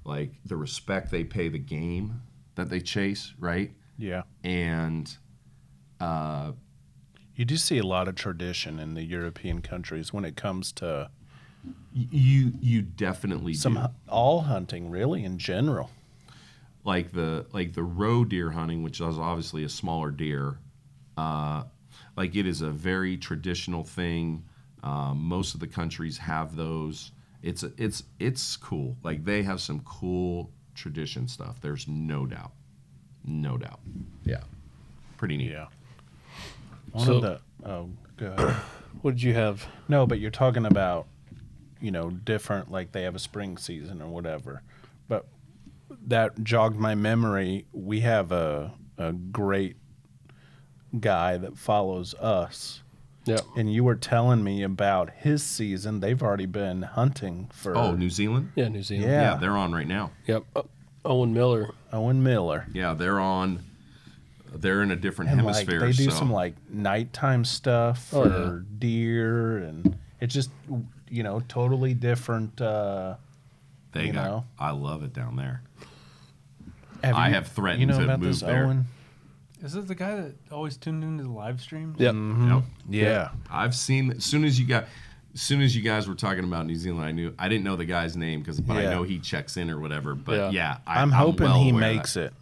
[0.03, 2.21] like the respect they pay the game
[2.55, 3.71] that they chase, right?
[3.97, 4.23] Yeah.
[4.43, 5.15] And
[5.99, 6.51] uh,
[7.35, 11.09] You do see a lot of tradition in the European countries when it comes to
[11.93, 13.81] you you definitely some do.
[13.81, 15.89] hu- all hunting, really in general.
[16.83, 20.57] like the like the roe deer hunting, which is obviously a smaller deer.
[21.17, 21.63] Uh,
[22.17, 24.43] like it is a very traditional thing.
[24.83, 27.11] Um, most of the countries have those.
[27.41, 28.97] It's it's it's cool.
[29.03, 31.61] Like they have some cool tradition stuff.
[31.61, 32.51] There's no doubt,
[33.23, 33.79] no doubt.
[34.25, 34.41] Yeah,
[35.17, 35.51] pretty neat.
[35.51, 35.67] Yeah.
[36.91, 38.55] One So- of the oh, go ahead.
[39.01, 39.65] What did you have?
[39.89, 41.07] No, but you're talking about,
[41.83, 44.61] you know, different, like they have a spring season or whatever.
[45.09, 45.27] But
[46.07, 47.65] that jogged my memory.
[47.73, 49.75] We have a, a great
[50.99, 52.81] guy that follows us.
[53.25, 53.39] Yeah.
[53.57, 55.99] And you were telling me about his season.
[55.99, 58.51] They've already been hunting for Oh, New Zealand.
[58.55, 59.09] Yeah, New Zealand.
[59.11, 59.31] Yeah.
[59.33, 60.11] Yeah, they're on right now.
[60.27, 60.43] Yep.
[60.55, 60.61] Uh,
[61.05, 61.73] Owen Miller.
[61.91, 62.65] Owen Miller.
[62.73, 63.59] Yeah, they're on.
[64.55, 65.79] They're in a different And like hemisphere.
[65.81, 66.17] they do so.
[66.17, 70.51] some like nighttime stuff Oh, for deer and it's just
[71.13, 73.15] you know, totally different uh
[73.91, 74.25] they you got.
[74.25, 74.45] know.
[74.59, 75.61] I love it down there.
[77.03, 78.65] have I you- have threatened you know to about move this there.
[78.65, 78.85] Owen?
[79.61, 81.97] Is it the guy that always tuned into the live streams?
[81.99, 82.15] Yep.
[82.15, 82.63] Yep.
[82.89, 83.29] Yeah.
[83.49, 84.85] I've seen as soon as you got
[85.33, 87.75] as soon as you guys were talking about New Zealand, I knew I didn't know
[87.75, 90.15] the guy's name because but I know he checks in or whatever.
[90.15, 90.49] But Yeah.
[90.51, 92.33] yeah, I, I'm hoping well he makes it.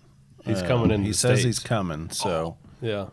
[0.45, 1.01] He's Um, coming in.
[1.03, 1.57] He the says States.
[1.57, 3.07] he's coming, so Yeah.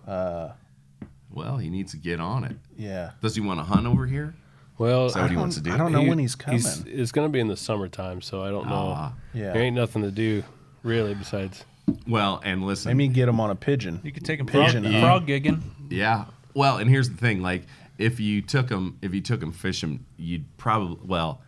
[1.31, 2.57] Well, he needs to get on it.
[2.77, 3.11] yeah.
[3.21, 4.35] Does he want to hunt over here?
[4.79, 6.59] Well, Is that what he I wants to don't- I don't know when he's coming.
[6.61, 8.93] He's, it's going to be in the summertime, so I don't know.
[8.97, 9.13] Ah.
[9.35, 9.53] Yeah.
[9.53, 10.43] There ain't nothing to do
[10.83, 11.65] really besides.
[12.07, 14.01] Well, and listen, Maybe get him on a pigeon.
[14.05, 15.03] You could take him frog, Pigeon hunt.
[15.03, 15.61] frog gigging.
[15.91, 16.27] yeah.
[16.55, 17.63] Well, and here's the thing: like,
[17.99, 21.41] if you took him, if you took him fishing, you'd probably well.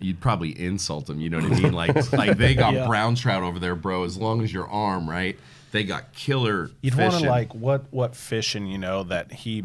[0.00, 1.72] You'd probably insult them, you know what I mean?
[1.84, 2.86] Like, like they got Yeah.
[2.86, 4.04] brown trout over there, bro.
[4.04, 5.38] As long as your arm, right?
[5.70, 6.70] They got killer.
[6.82, 9.64] You'd want to like what what fishing, you know, that he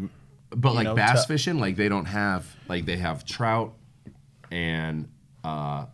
[0.50, 3.74] But like know, bass to- fishing, like they don't have like they have trout
[4.50, 5.08] and
[5.44, 5.86] uh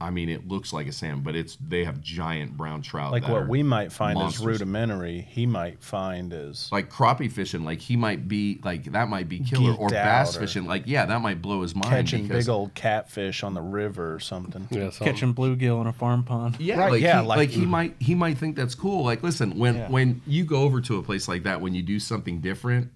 [0.00, 3.10] I mean, it looks like a salmon, but it's they have giant brown trout.
[3.10, 4.40] Like what we might find monsters.
[4.42, 7.64] as rudimentary, he might find as like crappie fishing.
[7.64, 10.66] Like he might be like that might be killer, or bass or- fishing.
[10.66, 11.88] Like yeah, that might blow his mind.
[11.88, 14.68] catching big old catfish on the river or something.
[14.70, 15.12] Yeah, something.
[15.14, 16.60] Catching bluegill in a farm pond.
[16.60, 19.02] Yeah, Right, like, yeah, he, like- like, he might he might think that's cool.
[19.04, 19.90] Like, listen, when Yeah.
[19.90, 22.92] when you go over to a place like that, when you do something different,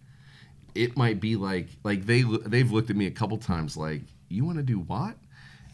[0.74, 4.44] it might be like like they they've looked at me a couple times like, you
[4.44, 5.16] want to do what?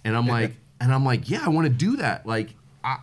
[0.04, 2.26] And I'm like, and I'm like, yeah, I want to do that.
[2.26, 2.98] Like, I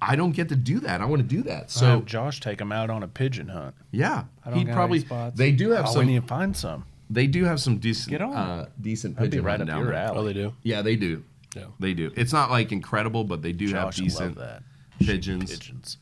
[0.00, 1.00] I don't get to do that.
[1.00, 1.70] I want to do that.
[1.70, 3.74] So So have Josh take him out on a pigeon hunt.
[3.90, 4.98] yeah, he'd got any probably.
[5.00, 5.36] spots.
[5.36, 5.98] They do have Oh, some.
[6.00, 8.32] when you find some, they do have some decent Get on.
[8.34, 10.10] uh, decent that'd pigeon right hunting up down your there.
[10.14, 10.52] Oh, they do.
[10.62, 11.24] Yeah, they do.
[11.56, 11.64] Yeah.
[11.80, 12.12] They do.
[12.14, 14.62] It's not like incredible, but they do have Josh would love decent that.
[15.00, 15.50] pigeons.
[15.50, 15.96] Pigeons.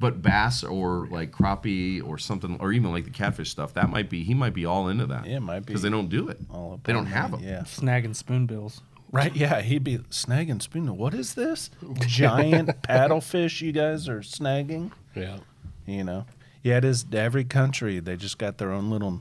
[0.00, 4.10] But bass or like crappie or something, or even like the catfish stuff, that might
[4.10, 5.26] be he might be all into that.
[5.26, 6.38] Yeah, it might be because they don't do it.
[6.50, 7.42] All up They don't have them.
[7.42, 7.60] Yeah.
[7.60, 8.82] Snagging spoonbills.
[9.12, 10.96] Right, yeah, he'd be snagging spoon.
[10.96, 14.90] What is this giant paddlefish you guys are snagging?
[15.14, 15.38] Yeah.
[15.86, 16.26] You know,
[16.64, 17.06] yeah, it is.
[17.12, 19.20] Every country they just got their own little,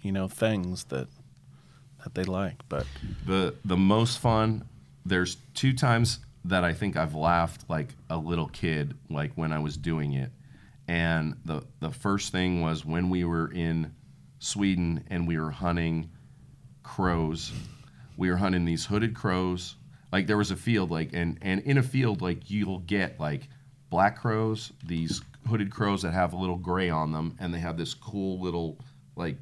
[0.00, 1.08] you know, things that
[2.02, 2.56] that they like.
[2.68, 2.86] But
[3.26, 4.64] The the most fun.
[5.04, 9.58] There's two times that I think I've laughed like a little kid, like when I
[9.58, 10.30] was doing it.
[10.88, 13.92] And the the first thing was when we were in
[14.38, 16.10] Sweden and we were hunting
[16.82, 17.52] crows.
[18.16, 19.76] We were hunting these hooded crows.
[20.12, 23.48] Like there was a field, like and and in a field, like you'll get like
[23.90, 27.76] black crows, these hooded crows that have a little gray on them, and they have
[27.76, 28.78] this cool little
[29.16, 29.36] like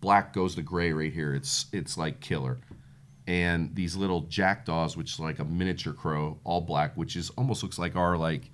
[0.00, 1.34] black goes to gray right here.
[1.34, 2.58] It's it's like killer.
[3.30, 7.62] And these little jackdaws, which is like a miniature crow, all black, which is almost
[7.62, 8.50] looks like our like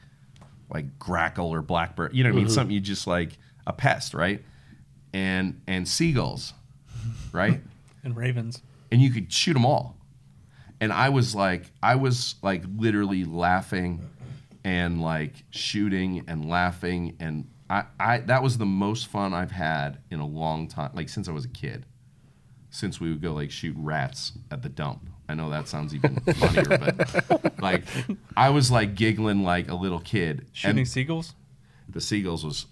[0.68, 2.14] like grackle or blackbird.
[2.14, 2.44] You know what I mean?
[2.44, 2.54] Mm-hmm.
[2.54, 4.44] Something you just like a pest, right?
[5.14, 6.52] And and seagulls,
[7.32, 7.62] right?
[8.04, 8.60] And ravens.
[8.92, 9.96] and you could shoot them all.
[10.78, 14.06] And I was like, I was like literally laughing
[14.62, 17.16] and like shooting and laughing.
[17.18, 21.08] And I, I, that was the most fun I've had in a long time, like
[21.08, 21.86] since I was a kid.
[22.76, 25.08] Since we would go like shoot rats at the dump.
[25.30, 27.84] I know that sounds even funnier, but like
[28.36, 30.44] I was like giggling like a little kid.
[30.52, 31.34] Shooting And seagulls.
[31.88, 32.66] the seagulls was,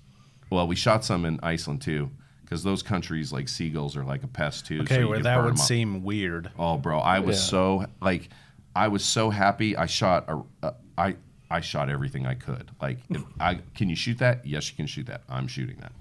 [0.50, 2.10] well, we shot some in Iceland too,
[2.42, 4.82] because those countries like seagulls are like a pest too.
[4.82, 5.66] okay, you where that burn would 'em up.
[5.66, 6.50] seem weird.
[6.58, 7.42] Oh, bro, I was Yeah.
[7.50, 8.28] so like,
[8.76, 9.74] I was so happy.
[9.74, 11.16] I shot a, a I
[11.50, 12.70] I shot everything I could.
[12.82, 14.44] Like, if I can you shoot that?
[14.46, 15.22] Yes, you can shoot that.
[15.30, 15.92] I'm shooting that.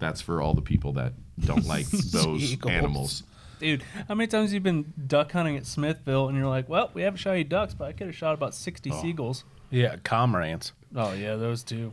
[0.00, 2.72] That's for all the people that don't like those Seagulls.
[2.72, 3.22] animals.
[3.60, 6.90] Dude, how many times you've you been duck hunting at Smithville and you're like, well,
[6.94, 9.02] we haven't shot any ducks, but I could have shot about 60 Oh.
[9.02, 9.44] seagulls.
[9.70, 10.72] Yeah, cormorants.
[10.96, 11.92] Oh, yeah, those two.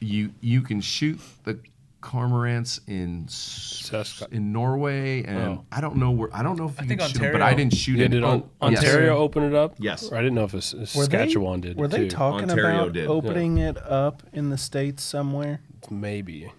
[0.00, 1.58] You you can shoot the
[2.00, 5.64] cormorants in S- Sask- in Norway, and Oh.
[5.70, 6.28] I don't know where.
[6.34, 7.98] I don't know if you I can think shoot 'em, but Ontario- I didn't shoot
[7.98, 8.08] Yeah, it.
[8.10, 8.80] did Oh, on, yes.
[8.84, 9.74] Ontario open it up?
[9.78, 10.10] Yes.
[10.10, 11.76] Or I didn't know if it's, Were Saskatchewan they, did.
[11.76, 12.10] Were they too.
[12.10, 13.06] talking Ontario about did.
[13.06, 15.60] opening it up in the states somewhere?
[15.90, 16.50] Maybe.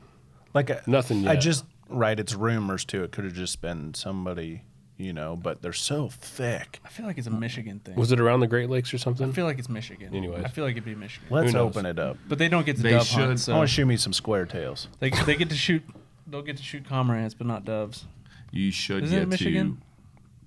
[0.54, 2.20] Like a, Nothing I just right.
[2.20, 3.04] It's rumors too.
[3.04, 4.62] It could have just been somebody,
[4.98, 5.36] you know.
[5.36, 6.80] But they're so thick.
[6.86, 7.96] I feel like it's a uh, Michigan thing.
[7.96, 9.30] Was it around the Great Lakes or something?
[9.30, 10.14] I feel like it's Michigan.
[10.14, 10.44] Anyways.
[10.44, 11.28] I feel like it'd be Michigan.
[11.32, 12.18] Let's open it up.
[12.28, 13.20] but they don't get to They dove should.
[13.20, 14.88] hunt, I want to shoot me some square tails.
[15.00, 15.84] they, they get to shoot.
[16.28, 18.06] They'll get to shoot cormorants, but not doves.
[18.52, 19.78] You should Isn't get Michigan?
[19.78, 19.78] to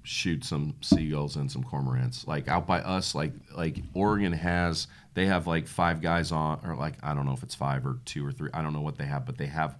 [0.08, 2.26] shoot some seagulls and some cormorants.
[2.26, 6.76] Like out by us, like like Oregon has they have like five guys on or
[6.76, 8.50] like I don't know if it's five or two or three.
[8.54, 9.76] I don't know what they have, but they have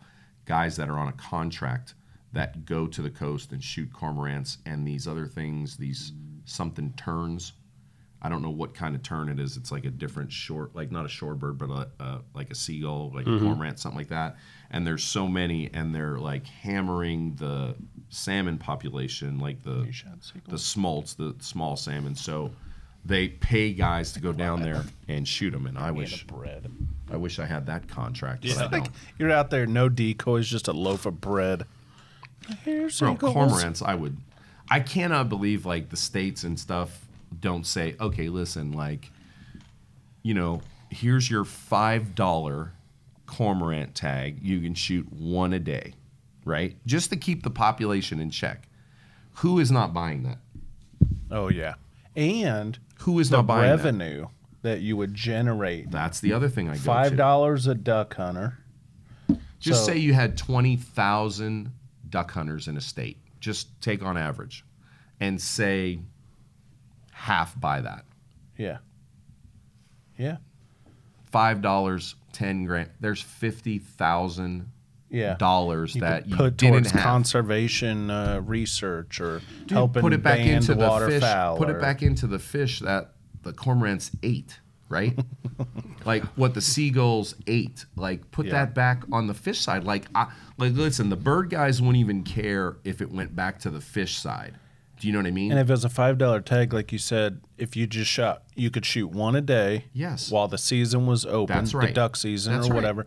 [0.46, 1.94] guys that are on a contract
[2.32, 6.12] that go to the coast and shoot cormorants and these other things, these
[6.44, 7.52] something terns.
[8.22, 9.56] I don't know what kind of tern it is.
[9.56, 13.12] It's like a different short, like not a shorebird, but a, a, like a seagull,
[13.14, 13.46] like a mm-hmm.
[13.46, 14.36] cormorant, something like that.
[14.70, 17.76] And there's so many, and they're like hammering the
[18.08, 22.14] salmon population, like the shot the smolts, the small salmon.
[22.14, 22.50] So
[23.06, 25.66] they pay guys to go down there and shoot them.
[25.66, 26.70] And I wish bread.
[27.10, 28.42] I wish I had that contract.
[28.42, 28.90] But I Like don't.
[29.18, 31.64] you're out there, no decoys, just a loaf of bread.
[32.64, 33.34] Here's Bro, seagulls.
[33.34, 34.16] cormorants, I would.
[34.70, 37.06] I cannot believe like the states and stuff
[37.40, 39.10] don't say, okay, listen, like,
[40.22, 42.72] you know, here's your five dollar
[43.26, 44.38] cormorant tag.
[44.42, 45.94] You can shoot one a day,
[46.44, 46.76] right?
[46.86, 48.68] Just to keep the population in check.
[49.34, 50.38] Who is not buying that?
[51.30, 51.74] Oh yeah,
[52.16, 53.76] and Who is the not buying that?
[53.84, 54.26] revenue
[54.62, 54.80] that?
[54.80, 55.90] you would generate.
[55.90, 57.16] That's the other thing I go Five to.
[57.16, 58.58] dollars a duck hunter.
[59.58, 61.72] Just So- say you had 20,000
[62.08, 63.18] duck hunters in a state.
[63.40, 64.64] Just take on average
[65.20, 66.00] and say
[67.12, 68.04] half buy that.
[68.56, 68.78] Yeah.
[70.18, 70.36] Yeah.
[71.32, 72.90] $5, 10 grand.
[73.00, 74.70] There's 50,000
[75.08, 75.34] Yeah.
[75.36, 77.02] dollars You that you put didn't towards have.
[77.02, 81.22] conservation uh, research or Dude, helping put it back into the fish.
[81.58, 85.16] Put or- it back into the fish that the cormorants ate, right?
[86.04, 87.84] like what the seagulls ate.
[87.94, 88.52] Like put Yeah.
[88.52, 89.84] that back on the fish side.
[89.84, 90.26] Like I
[90.58, 94.18] like listen, the bird guys wouldn't even care if it went back to the fish
[94.18, 94.54] side.
[94.98, 95.50] Do you know what I mean?
[95.52, 98.44] And if it was a five dollar tag, like you said, if you just shot,
[98.54, 99.84] you could shoot one a day.
[99.92, 100.30] Yes.
[100.30, 102.76] While the season was open, That's the duck season That's or right.
[102.76, 103.06] whatever,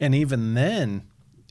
[0.00, 1.04] and even then,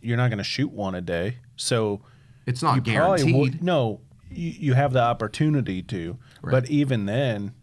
[0.08, 1.38] you're not going to shoot one a day.
[1.58, 2.02] So
[2.46, 3.26] it's not you guaranteed.
[3.34, 4.00] probably would, no.
[4.30, 6.52] You, you have the opportunity to, Right.
[6.52, 7.54] but even then,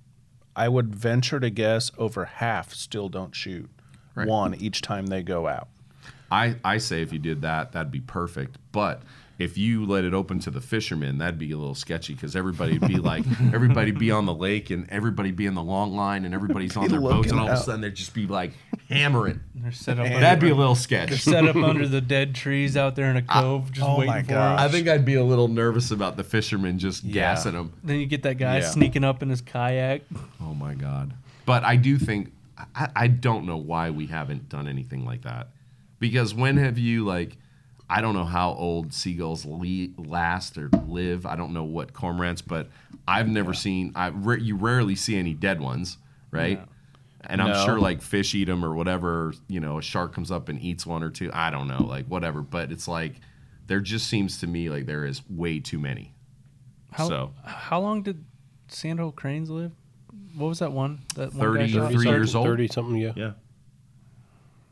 [0.57, 3.69] I would venture to guess over half still don't shoot
[4.15, 4.29] Right.
[4.29, 5.69] one each time they go out.
[6.31, 8.59] I, I say if you did that, that'd be perfect.
[8.73, 9.03] But
[9.39, 12.81] if you let it open to the fishermen, that'd be a little sketchy because everybody'd
[12.87, 16.35] be like, everybody'd be on the lake and everybody be in the long line and
[16.35, 18.53] everybody's on their boats and all of a sudden they'd just be like
[18.89, 19.41] hammering.
[19.55, 20.07] They're set up.
[20.07, 23.17] That'd be a under, little they're set up under the dead trees out there in
[23.17, 24.59] a ah, cove, just oh waiting my for gosh.
[24.61, 24.69] them.
[24.69, 27.13] I think I'd be a little nervous about the fishermen just Yeah.
[27.13, 27.73] gassing them.
[27.83, 28.69] Then you get that guy Yeah.
[28.69, 30.03] sneaking up in his kayak.
[30.41, 31.15] Oh my god!
[31.45, 32.33] But I do think
[32.75, 35.49] I, I don't know why we haven't done anything like that.
[35.99, 37.37] Because when have you like?
[37.97, 41.27] I don't know how old seagulls le- last or live.
[41.27, 42.69] I don't know what cormorants, but
[43.07, 43.93] I've never seen.
[43.95, 45.99] I ra- you rarely see any dead ones,
[46.33, 46.61] right?
[47.21, 47.65] And I'm No.
[47.65, 49.33] sure like fish eat them or whatever.
[49.49, 51.31] You know, a shark comes up and eats one or two.
[51.33, 52.43] I don't know, like whatever.
[52.43, 53.15] But it's like
[53.69, 56.13] there just seems to me like there is way too many.
[56.91, 57.33] How So.
[57.45, 58.25] how long did
[58.69, 59.73] sandhill cranes live?
[60.37, 61.01] What was that one?
[61.15, 61.93] That one guy 30 shot?
[61.93, 62.47] Three years old?
[62.47, 62.97] thirty something.
[62.97, 63.13] Yeah.
[63.15, 63.33] Yeah,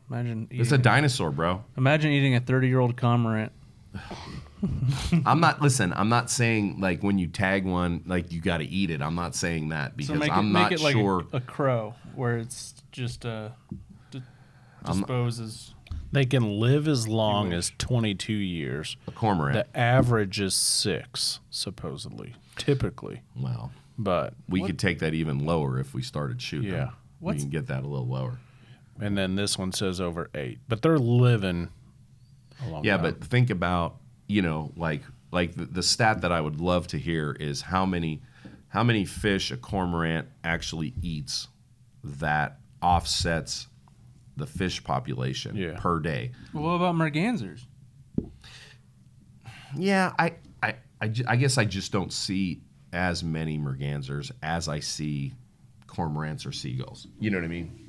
[0.09, 1.63] Imagine it's a dinosaur, bro.
[1.77, 3.51] imagine eating a thirty year old cormorant.
[5.25, 5.93] I'm not listen.
[5.95, 9.01] I'm not saying like when you tag one, like you got to eat it.
[9.01, 11.25] I'm not saying that So because make it, I'm make not it like sure.
[11.33, 13.49] a, a crow, where it's just uh,
[14.11, 14.21] d-
[14.85, 15.73] disposes.
[16.11, 18.97] They can live as long as 22 years.
[19.07, 19.55] a cormorant.
[19.55, 23.23] The average is six, supposedly, typically.
[23.35, 26.71] well, But we could take that even lower if we started shooting.
[26.71, 26.91] Yeah.
[27.19, 28.39] we can get that a little lower.
[28.99, 31.69] And then this one says over eight, but they're living
[32.65, 33.03] a long Yeah, time.
[33.19, 35.01] but think about you know like
[35.31, 38.21] like the, the stat that I would love to hear is how many
[38.69, 41.47] how many fish a cormorant actually eats
[42.03, 43.67] that offsets
[44.35, 45.77] the fish population Yeah.
[45.79, 46.31] per day.
[46.53, 47.61] Well, what about mergansers?
[49.77, 54.79] Yeah, I, I, I, I guess I just don't see as many mergansers as I
[54.79, 55.33] see
[55.87, 57.07] cormorants or seagulls.
[57.19, 57.82] You know what I mean?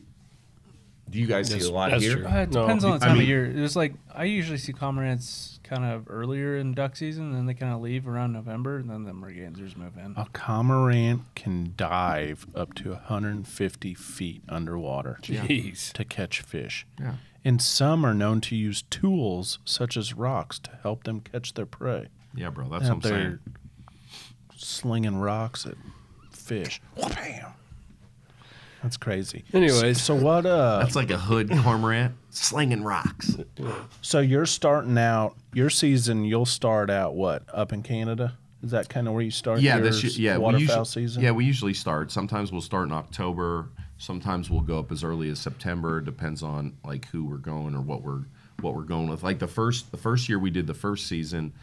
[1.11, 2.17] Do you guys see a lot that's here?
[2.17, 2.27] true.
[2.27, 3.45] Uh, it No, depends on the I time mean- of year.
[3.47, 7.47] It was like I usually see cormorants kind of earlier in duck season, and then
[7.47, 10.15] they kind of leave around November, and then the mergansers move in.
[10.17, 15.93] a cormorant can dive up to 150 feet underwater Jeez.
[15.93, 16.87] to catch fish.
[17.01, 17.15] Yeah.
[17.45, 21.67] And some are known to use tools such as rocks to help them catch their
[21.67, 22.09] prey.
[22.35, 23.39] Yeah, bro, that's Out what I'm there saying.
[24.57, 25.75] slinging rocks at
[26.33, 26.81] fish.
[26.97, 27.53] Bam.
[28.85, 29.45] That's crazy.
[29.55, 30.03] Anyways.
[30.03, 30.45] so what?
[30.45, 33.35] Uh, That's like a hood cormorant slinging rocks.
[34.03, 36.23] so you're starting out your season.
[36.23, 38.37] You'll start out what up in Canada?
[38.63, 39.61] Is that kind of where you start?
[39.61, 40.37] Yeah, yours, that's yeah.
[40.37, 41.23] Waterfowl usually, season.
[41.23, 42.13] Yeah, we usually start.
[42.13, 43.71] Sometimes we'll start in October.
[43.97, 46.03] Sometimes we'll go up as early as September.
[46.03, 48.25] Depends on like who we're going or what we're
[48.61, 49.23] what we're going with.
[49.23, 51.55] Like the first the first year we did the first season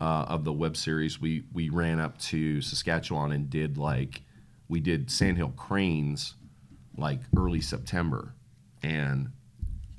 [0.00, 4.22] uh, of the web series, we we ran up to Saskatchewan and did like
[4.68, 6.36] we did Sandhill cranes
[6.96, 8.34] like early September,
[8.82, 9.30] and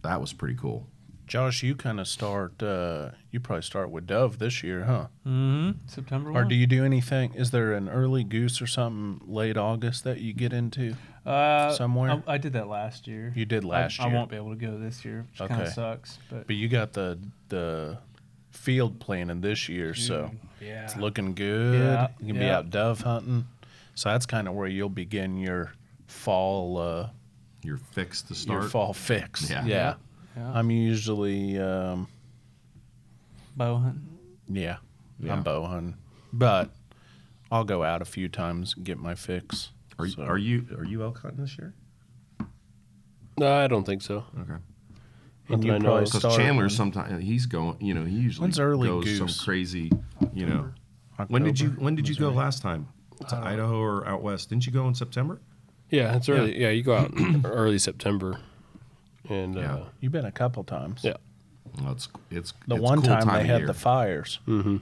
[0.04, 0.88] that was pretty cool.
[1.28, 2.62] Josh, you kind of start.
[2.62, 5.08] Uh, you probably start with dove this year, huh?
[5.26, 5.88] Mm-hmm.
[5.88, 6.30] September.
[6.32, 6.48] Or one?
[6.50, 7.34] do you do anything?
[7.36, 10.96] Is there an early goose or something late August that you get into?
[11.26, 12.22] uh, somewhere?
[12.28, 13.32] I, I did that last year.
[13.34, 14.12] You did last I, year.
[14.14, 15.64] I won't be able to go this year, which kind Okay.
[15.70, 16.18] of sucks.
[16.30, 17.98] But, But you got the the
[18.50, 21.80] field planning this year, so yeah, it's looking good.
[21.80, 23.46] Yeah, you can be out dove hunting.
[23.96, 25.72] So that's kind of where you'll begin your
[26.12, 27.10] fall uh,
[27.64, 29.50] You're fixed to your fall fix.
[29.50, 29.66] Yeah.
[29.66, 29.94] yeah.
[30.38, 30.52] Yeah.
[30.54, 32.08] I'm usually um,
[33.58, 34.18] bow hunting.
[34.48, 34.78] yeah,
[35.20, 35.34] Yeah.
[35.34, 35.98] I'm bow hunting,
[36.32, 36.70] but
[37.52, 39.72] I'll go out a few times and get my fix.
[40.00, 41.74] Are you, So- are you are you elk hunting this year?
[43.38, 44.24] No, I don't think so.
[44.40, 44.54] Okay.
[45.50, 46.12] And you I know probably of.
[46.14, 47.78] Because Chandler when- sometimes he's going.
[47.82, 49.36] You know, he usually When's early goes goose?
[49.36, 49.92] some crazy.
[50.34, 50.72] You know,
[51.28, 52.88] when did you when did you go last time
[53.28, 54.50] to Idaho or out west?
[54.50, 55.42] Didn't you go in September?
[55.92, 56.60] Yeah, it's early.
[56.60, 57.12] Yeah, you go out
[57.46, 58.40] early September,
[59.30, 59.76] and Yeah.
[59.76, 61.02] uh, You've been a couple times.
[61.04, 61.18] yeah,
[61.82, 63.68] Well, it's it's The it's one cool time, they of had year.
[63.68, 64.40] the fires.
[64.48, 64.78] Mm-hmm.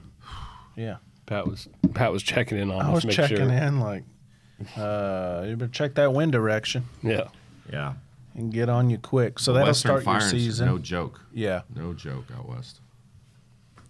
[0.75, 0.97] Yeah.
[1.25, 3.49] Pat was Pat was checking in on I us, was make checking sure.
[3.51, 4.03] in like,
[4.77, 7.27] uh, you better check that wind direction Yeah,
[7.71, 7.93] yeah.
[8.35, 9.37] and get on you quick.
[9.39, 10.65] So The that'll Western start your Firings, season.
[10.67, 11.21] No joke.
[11.33, 11.61] yeah.
[11.75, 12.81] No joke out west.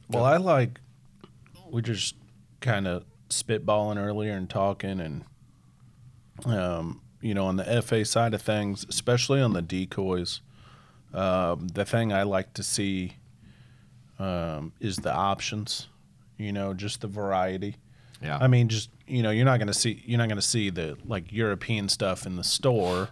[0.10, 0.80] Well, I like
[1.70, 2.16] we just
[2.62, 5.24] kind of spitballing earlier and talking, and
[6.46, 10.42] um, you know, on the FA side of things, especially on the decoys,
[11.14, 13.16] um, the thing I like to see
[14.20, 15.88] um, is the options.
[16.38, 17.76] You know, just the variety.
[18.22, 18.38] Yeah.
[18.40, 21.32] I mean, just you know, you're not gonna see you're not gonna see the like
[21.34, 23.10] European stuff in the store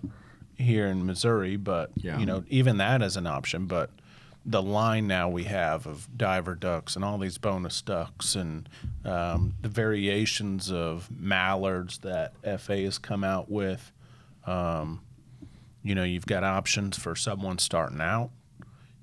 [0.58, 2.18] here in Missouri, but Yeah.
[2.20, 3.66] you know, even that is an option.
[3.68, 3.90] But
[4.46, 8.70] the line now we have of diver ducks and all these bonus ducks and
[9.04, 13.92] um, the variations of mallards that FA has come out with.
[14.48, 15.02] Um,
[15.84, 18.32] you know, you've got options for someone starting out.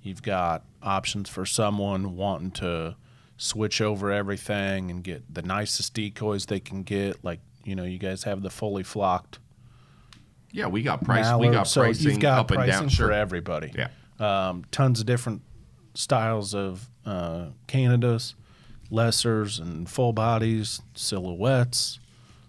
[0.03, 2.97] You've got options for someone wanting to
[3.37, 7.25] switch over everything and get the nicest decoys they can get.
[7.25, 9.39] Like, you know, you guys have the fully flocked
[10.55, 11.27] yeah, we got price.
[11.37, 12.89] We got so pricing you've got up and pricing down.
[12.89, 13.09] Sure.
[13.09, 13.73] for everybody.
[13.75, 13.89] Yeah.
[14.21, 15.43] Um, tons of different
[15.95, 18.37] styles of uh, Canadas,
[18.89, 21.99] lessers and full bodies, silhouettes.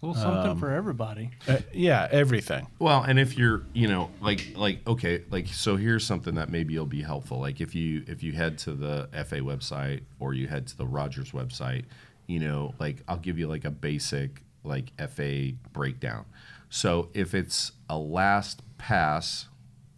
[0.06, 1.32] A little something Um, for everybody.
[1.48, 2.68] Uh, yeah, everything.
[2.78, 6.78] Well, and if you're, you know, like like okay, like so here's something that maybe
[6.78, 7.40] will be helpful.
[7.40, 10.86] Like if you if you head to the FA website or you head to the
[10.86, 11.86] Rogers website,
[12.28, 16.26] you know, like I'll give you like a basic like FA breakdown.
[16.70, 19.48] So if it's a last pass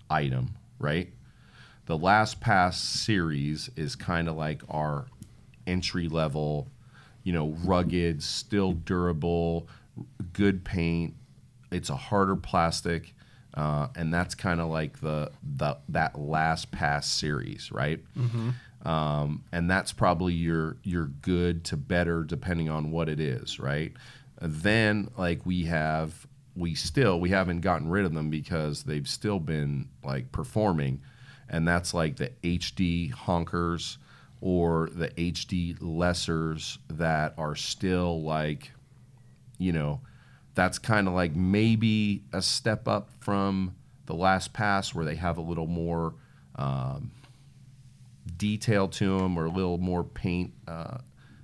[0.09, 1.11] item, right?
[1.85, 5.05] The last pass series is kind of like our
[5.65, 6.67] entry level,
[7.23, 9.67] you know, rugged, still durable,
[10.33, 11.13] good paint.
[11.71, 13.13] It's a harder plastic,
[13.53, 17.99] uh, and that's kind of like the the that last pass series, right?
[18.86, 23.91] Um, and that's probably your your good to better depending on what it is, right?
[24.39, 29.39] Then like we have we still we haven't gotten rid of them because they've still
[29.39, 31.01] been like performing,
[31.49, 33.97] and that's like the HD honkers
[34.39, 38.71] or the HD lessers that are still like
[39.57, 40.01] you know,
[40.55, 45.37] that's kind of like maybe a step up from the last pass where they have
[45.37, 46.15] a little more
[46.55, 47.11] um,
[48.37, 50.97] detail to them or a little more paint uh,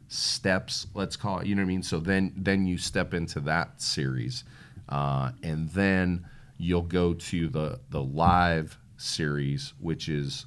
[0.07, 1.47] steps, let's call it.
[1.47, 1.83] You know what I mean?
[1.83, 4.43] So then then you step into that series,
[4.89, 6.25] uh, and then
[6.57, 10.45] you'll go to the the live series, which is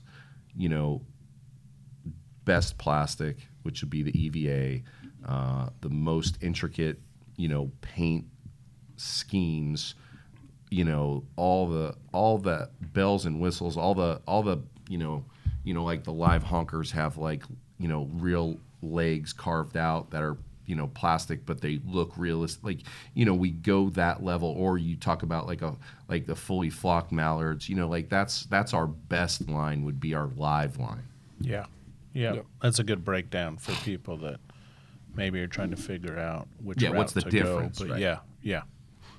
[0.56, 1.02] you know
[2.44, 4.82] best plastic, which would be the EVA,
[5.28, 7.00] uh, the most intricate,
[7.36, 8.26] you know, paint
[8.96, 9.94] schemes,
[10.70, 15.24] you know, all the all the bells and whistles, all the all the you know,
[15.64, 17.42] you know, like the live honkers have like
[17.78, 22.62] you know real legs carved out that are you know plastic but they look realistic
[22.64, 22.80] like
[23.14, 25.74] you know we go that level or you talk about like a
[26.08, 30.12] like the fully flocked mallards you know like that's that's our best line would be
[30.12, 31.04] our live line
[31.40, 31.66] Yeah.
[32.12, 32.34] Yeah.
[32.34, 32.46] Yep.
[32.62, 34.40] That's a good breakdown for people that
[35.16, 37.86] maybe are trying to figure out which Yeah, what's the difference, go.
[37.86, 38.00] But right.
[38.00, 38.62] yeah, yeah.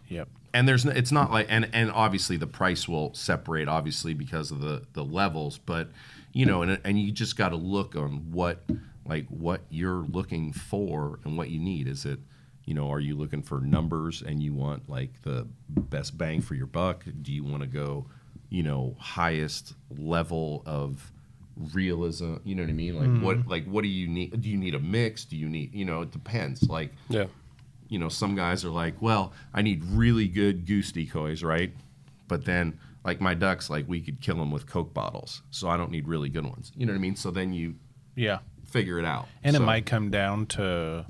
[0.10, 0.30] Yep.
[0.54, 4.62] and there's it's not like and and obviously the price will separate obviously because of
[4.62, 5.90] the the levels but
[6.32, 8.64] you know and and you just got to look on what
[9.06, 12.20] like what you're looking for and what you need is it
[12.64, 16.56] you know are you looking for numbers and you want like the best bang for
[16.56, 18.06] your buck do you want to go
[18.50, 21.12] you know highest level of
[21.74, 23.50] realism you know what i mean like what mm-hmm.
[23.50, 26.02] like what do you need do you need a mix do you need you know
[26.02, 27.26] it depends like Yeah.
[27.90, 31.72] you know, some guys are like, well, I need really good goose decoys, right?
[32.28, 35.78] But then, like my ducks, like we could kill them with Coke bottles, so I
[35.78, 36.74] don't need really good ones.
[36.76, 37.16] You know what I mean?
[37.16, 37.76] So then you
[38.16, 38.40] Yeah.
[38.66, 39.28] figure it out.
[39.42, 41.06] And it might come down to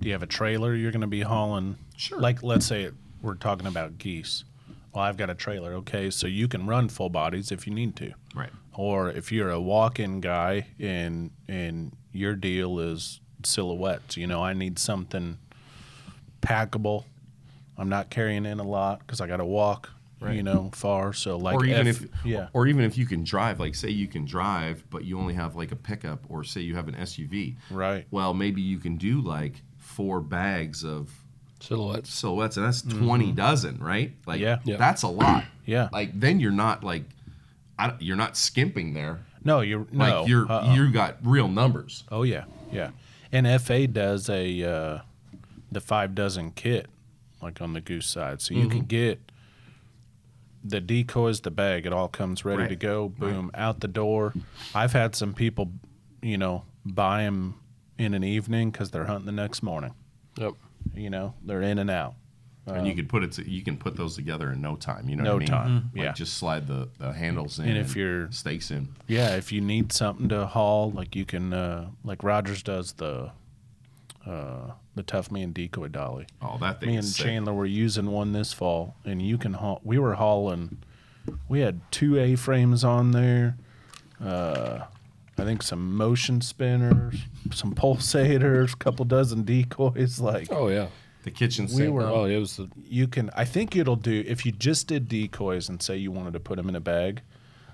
[0.00, 1.76] do you have a trailer you're going to be hauling?
[1.96, 2.20] Sure.
[2.20, 2.90] Like, let's say
[3.22, 4.44] we're talking about geese.
[4.92, 5.72] Well, I've got a trailer.
[5.74, 6.10] Okay.
[6.10, 8.12] So you can run full bodies if you need to.
[8.34, 8.50] right.
[8.78, 14.40] Or if you're a walk in guy and, and your deal is silhouettes, you know,
[14.40, 15.38] I need something
[16.40, 17.04] packable.
[17.76, 19.90] I'm not carrying in a lot because I got to walk,
[20.30, 21.12] you know, far.
[21.12, 22.48] So, like, or even F- if yeah.
[22.52, 25.56] or even if you can drive, like say you can drive, but you only have
[25.56, 27.56] like a pickup, or say you have an SUV.
[27.70, 28.06] Right.
[28.10, 31.10] Well, maybe you can do like four bags of
[31.60, 32.12] Silhouettes.
[32.12, 33.04] silhouettes, and that's mm-hmm.
[33.06, 34.12] 20 dozen, right?
[34.26, 34.58] Like, Yeah.
[34.64, 34.76] Yeah.
[34.76, 35.44] that's a lot.
[35.66, 35.88] Yeah.
[35.92, 37.17] Like then you're not like, I, don't-
[38.00, 39.20] you're not skimping there.
[39.44, 40.04] No, you're no.
[40.20, 40.74] Like you're uh-uh.
[40.74, 42.04] you got real numbers.
[42.10, 42.90] Oh yeah, yeah.
[43.32, 44.98] And FA does a uh,
[45.70, 46.86] the five dozen kit
[47.42, 48.70] like on the goose side, so you Mm-hmm.
[48.70, 49.20] can get
[50.64, 51.86] the decoys, the bag.
[51.86, 53.08] It all comes ready to go.
[53.08, 54.34] Boom, out the door.
[54.74, 55.70] I've had some people,
[56.20, 57.54] you know, buy them
[57.96, 59.94] in an evening because they're hunting the next morning.
[60.36, 60.54] Yep.
[60.94, 62.14] You know, they're in and out.
[62.74, 65.08] And you could put it to, you can put those together in no time.
[65.08, 65.48] You know No what I mean?
[65.48, 66.12] time, Like yeah.
[66.12, 68.88] just slide the, the handles in And if you're- stakes in.
[69.06, 73.30] Yeah, if you need something to haul, like you can, uh, like Rogers does the
[74.26, 76.26] uh, the Tough Man decoy dolly.
[76.42, 77.24] Oh, that thing Me and sick.
[77.24, 79.80] Chandler were using one this fall, and you can haul.
[79.84, 80.78] We were hauling.
[81.48, 83.56] We had two A frames on there.
[84.22, 84.80] Uh,
[85.38, 87.14] I think some motion spinners,
[87.52, 90.18] some pulsators, a couple dozen decoys.
[90.20, 90.88] Like Oh yeah.
[91.28, 91.92] The kitchen we sink.
[91.94, 92.02] were.
[92.02, 93.30] Oh, it was the you can.
[93.34, 96.56] I think it'll do if you just did decoys and say you wanted to put
[96.56, 97.20] them in a bag.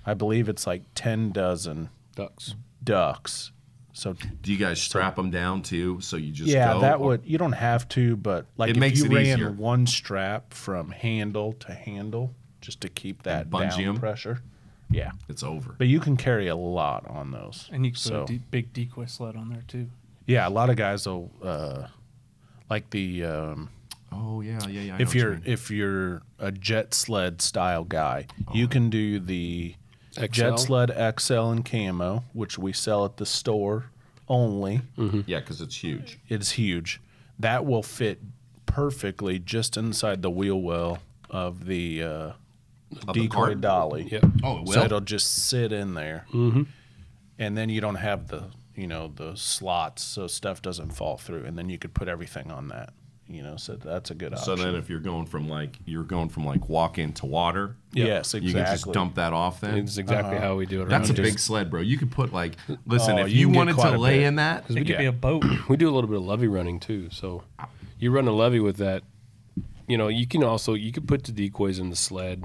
[0.05, 2.55] I believe it's like ten dozen ducks.
[2.83, 3.51] ducks.
[3.93, 6.01] So Do you guys strap them down too?
[6.01, 8.75] So you just yeah, go, that or- would you don't have to, but like It
[8.75, 9.51] if makes you it ran easier.
[9.51, 13.97] one strap from handle to handle just to keep that bungee down 'em?
[13.97, 14.41] pressure.
[14.91, 15.75] Yeah, It's over.
[15.77, 17.69] but you can carry a lot on those.
[17.71, 19.87] And you can so put a de- big decoy sled on there too.
[20.27, 21.87] yeah, a lot of guys will uh,
[22.69, 23.69] like the um,
[24.11, 24.95] Oh yeah, yeah, yeah.
[24.95, 25.43] I if you you're mean.
[25.45, 29.75] if you're a jet sled style guy, you can do the
[30.13, 30.25] XL?
[30.27, 33.85] jet sled XL and camo, which we sell at the store
[34.29, 34.81] only.
[35.25, 36.19] yeah, because it's huge.
[36.29, 37.01] It's huge.
[37.37, 38.19] That will fit
[38.65, 40.99] perfectly just inside the wheel well
[41.29, 42.31] of the uh,
[43.07, 43.61] Of decoy cart?
[43.61, 44.07] dolly.
[44.11, 44.23] Yep.
[44.43, 44.73] Oh, it will.
[44.73, 46.63] So it'll just sit in there, mm-hmm.
[47.37, 48.45] and then you don't have the
[48.75, 52.51] you know the slots, so stuff doesn't fall through, and then you could put everything
[52.51, 52.93] on that.
[53.27, 54.45] You know, so that's a good option.
[54.45, 58.35] So then, if you're going from like you're going from like walk into water, yes,
[58.35, 58.93] you can just exactly.
[58.93, 59.61] dump that off.
[59.61, 60.45] Then It's exactly uh-huh.
[60.45, 60.89] how we do it.
[60.89, 61.81] that's a around big sled, bro.
[61.81, 63.95] You could put like, oh, listen, Oh, if you you, can get wanted quite to
[63.95, 64.27] a lay bit.
[64.27, 64.97] in that, It could Yeah.
[64.99, 65.43] be a boat.
[65.69, 67.09] we do a little bit of levee running too.
[67.09, 67.41] So
[67.97, 69.01] you run a levee with that.
[69.87, 72.43] You know, you can also you could put the decoys in the sled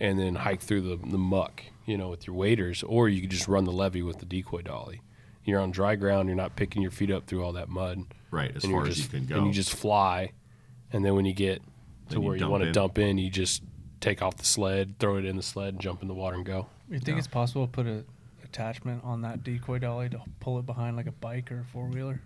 [0.00, 1.62] and then hike through the, the muck.
[1.84, 4.62] You know, with your waders, or you could just run the levee with the decoy
[4.62, 5.02] dolly.
[5.46, 6.28] You're on dry ground.
[6.28, 8.04] You're not picking your feet up through all that mud.
[8.30, 8.54] right?
[8.54, 10.32] As and far you're as just, you can go, And you just fly,
[10.92, 11.62] and then when you get
[12.10, 13.62] to Then where you, dump want to dump in, you just
[14.00, 16.44] take off the sled, throw it in the sled, and jump in the water and
[16.44, 16.66] go.
[16.90, 18.04] You think it's possible to put a
[18.44, 21.86] attachment on that decoy dolly to pull it behind like a bike or a four
[21.86, 22.20] wheeler?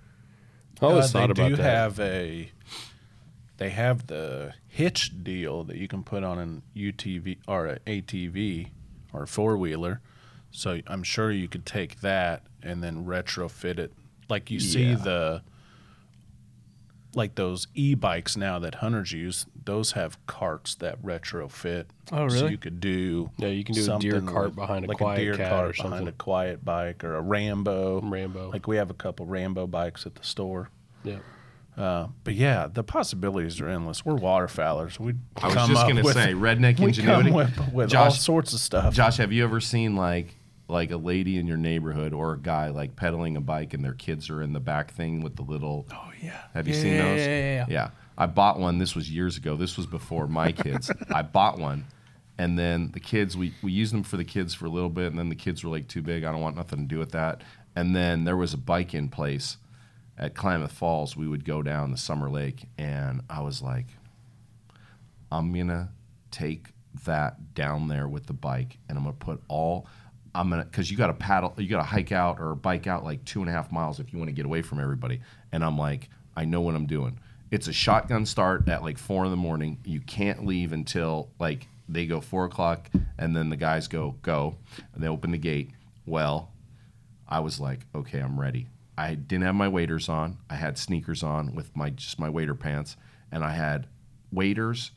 [0.80, 1.62] I always Uh, thought they about do that.
[1.62, 2.50] have a.
[3.58, 8.68] They have the hitch deal that you can put on an UTV or an ATV
[9.12, 10.00] or four wheeler.
[10.50, 13.92] So I'm sure you could take that and then retrofit it,
[14.28, 14.94] like you see Yeah.
[14.96, 15.42] the.
[17.12, 21.86] Like those e-bikes now that hunters use, those have carts that retrofit.
[22.12, 22.50] Oh, So really?
[22.52, 23.30] you could do.
[23.36, 25.50] Yeah, you can do a deer cart with- behind a like quiet a deer cat
[25.50, 26.06] cart or behind something.
[26.08, 28.00] a quiet bike or a Rambo.
[28.02, 28.50] Rambo.
[28.52, 30.70] Like we have a couple Rambo bikes at the store.
[31.02, 31.18] yeah.
[31.76, 34.04] Uh, but yeah, the possibilities are endless.
[34.04, 35.00] We're waterfowlers.
[35.00, 37.30] We I was come just up gonna with- say redneck we ingenuity.
[37.30, 38.94] come with, with all Josh, sorts of stuff.
[38.94, 40.36] Josh, have you ever seen like
[40.70, 43.94] like a lady in your neighborhood or a guy like pedaling a bike and their
[43.94, 45.86] kids are in the back thing with the little?
[45.92, 46.42] Oh yeah.
[46.54, 47.20] Have you Yeah, seen yeah, those?
[47.20, 47.90] Yeah, yeah, yeah.
[48.16, 48.78] I bought one.
[48.78, 49.56] This was years ago.
[49.56, 50.90] This was before my kids.
[51.10, 51.86] I bought one,
[52.38, 55.06] and then the kids we we used them for the kids for a little bit,
[55.06, 56.24] and then the kids were like too big.
[56.24, 57.42] I don't want nothing to do with that.
[57.76, 59.56] And then there was a bike in place
[60.18, 61.16] at Klamath Falls.
[61.16, 63.86] We would go down the Summer Lake, and I was like,
[65.32, 65.90] I'm gonna
[66.30, 66.68] take
[67.04, 69.86] that down there with the bike, and I'm gonna put all.
[70.34, 73.04] I'm gonna because you got to paddle, you got to hike out or bike out
[73.04, 75.20] like two and a half miles if you want to get away from everybody.
[75.52, 77.18] And I'm like, I know what I'm doing.
[77.50, 79.78] It's a shotgun start at like four in the morning.
[79.84, 84.56] You can't leave until like they go four o'clock, and then the guys go go,
[84.94, 85.70] and they open the gate.
[86.06, 86.52] Well,
[87.28, 88.68] I was like, okay, I'm ready.
[88.96, 90.38] I didn't have my waders on.
[90.48, 92.96] I had sneakers on with my just my wader pants,
[93.32, 93.88] and I had
[94.30, 94.92] waders,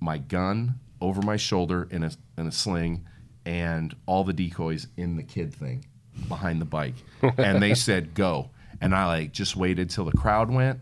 [0.00, 3.06] my gun over my shoulder in a in a sling,
[3.48, 5.86] and all the decoys in the kid thing
[6.28, 6.94] behind the bike.
[7.38, 10.80] and they said go, and I like just waited till the crowd went,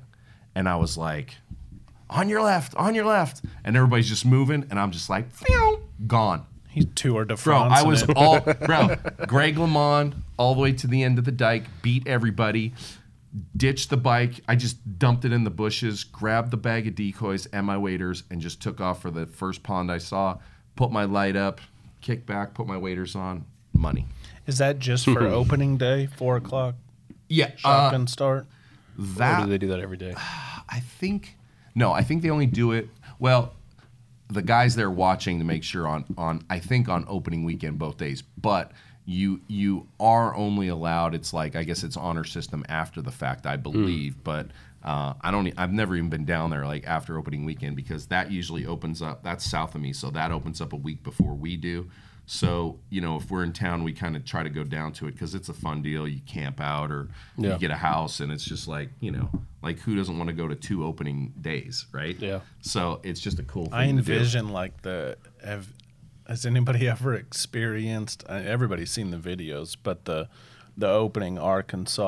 [0.56, 1.36] and I was like,
[2.10, 5.80] on your left, on your left, and everybody's just moving, and I'm just like, Phew,
[6.08, 6.44] gone.
[6.68, 8.96] He's tour de Bro, I was all bro.
[9.28, 12.74] Greg LeMond all the way to the end of the dike, beat everybody,
[13.56, 14.40] ditched the bike.
[14.48, 18.24] I just dumped it in the bushes, grabbed the bag of decoys and my waders,
[18.28, 20.38] and just took off for the first pond I saw.
[20.74, 21.60] Put my light up,
[22.06, 23.44] kicked back, put my waders on.
[23.72, 24.06] Money.
[24.46, 26.76] Is that just for opening day, four o'clock
[27.28, 28.46] Yeah, shotgun uh, start?
[28.96, 30.14] Or do they do that every day?
[30.68, 31.36] I think
[31.74, 32.88] no, I think they only do it
[33.18, 33.54] well.
[34.28, 37.98] The guys there watching to make sure on on I think on opening weekend both
[37.98, 38.70] days, but
[39.04, 41.14] you you are only allowed.
[41.14, 43.62] It's like I guess it's honor system after the fact, I hmm.
[43.62, 44.46] believe, but.
[44.82, 45.52] Uh, I don't.
[45.56, 49.22] I've never even been down there like after opening weekend because that usually opens up.
[49.24, 51.90] That's south of me, so that opens up a week before we do.
[52.28, 55.06] So you know, if we're in town, we kind of try to go down to
[55.08, 56.06] it because it's a fun deal.
[56.06, 57.54] You camp out or Yeah.
[57.54, 59.28] you get a house, and it's just like you know,
[59.62, 62.16] like who doesn't want to go to two opening days, right?
[62.20, 62.40] Yeah.
[62.60, 63.74] So it's just a cool thing.
[63.74, 63.98] I to do.
[63.98, 65.72] envision like the have
[66.28, 68.24] has anybody ever experienced?
[68.28, 70.28] uh, Everybody's seen the videos, but the
[70.76, 72.02] the opening Arkansas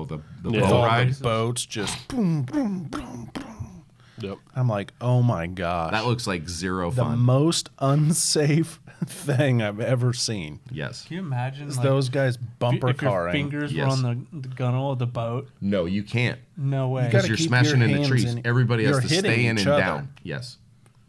[0.00, 0.60] Oh, the the Yeah.
[0.60, 1.12] boat all ride.
[1.14, 3.84] the boats just boom, boom, boom, boom.
[4.20, 4.38] Yep.
[4.54, 7.10] I'm like, oh my gosh, That looks like zero the fun.
[7.10, 10.60] The most unsafe thing I've ever seen.
[10.70, 11.04] yes.
[11.04, 13.32] Can you imagine It's like, those guys bumper if your carring.
[13.32, 13.86] fingers Yes.
[13.86, 15.48] were on the, the gunnel of the boat?
[15.60, 16.38] No, you can't.
[16.56, 17.02] No way.
[17.02, 18.24] gotta Because you're keep smashing your into hands trees.
[18.24, 19.82] in- Everybody has you're to hitting stay in each and other.
[19.82, 20.08] down.
[20.22, 20.58] Yes.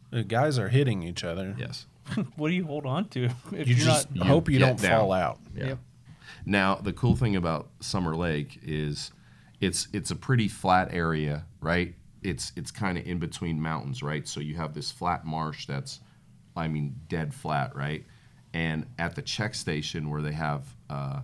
[0.09, 1.55] The guys are hitting each other.
[1.57, 1.85] Yes.
[2.35, 4.27] what do you hold on to if You are just not?
[4.27, 4.99] hope you get don't down.
[5.01, 5.39] fall out.
[5.55, 5.65] Yeah.
[5.67, 5.79] Yep.
[6.45, 9.11] Now the cool thing about Summer Lake is
[9.59, 11.95] it's it's a pretty flat area, right?
[12.21, 14.27] It's it's kind of in between mountains, right?
[14.27, 15.99] So you have this flat marsh that's,
[16.55, 18.05] I mean, dead flat, right?
[18.53, 21.21] And at the check station where they have uh,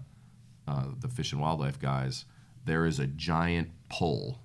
[0.68, 2.26] uh, the fish and wildlife guys,
[2.66, 4.40] there is a giant pole.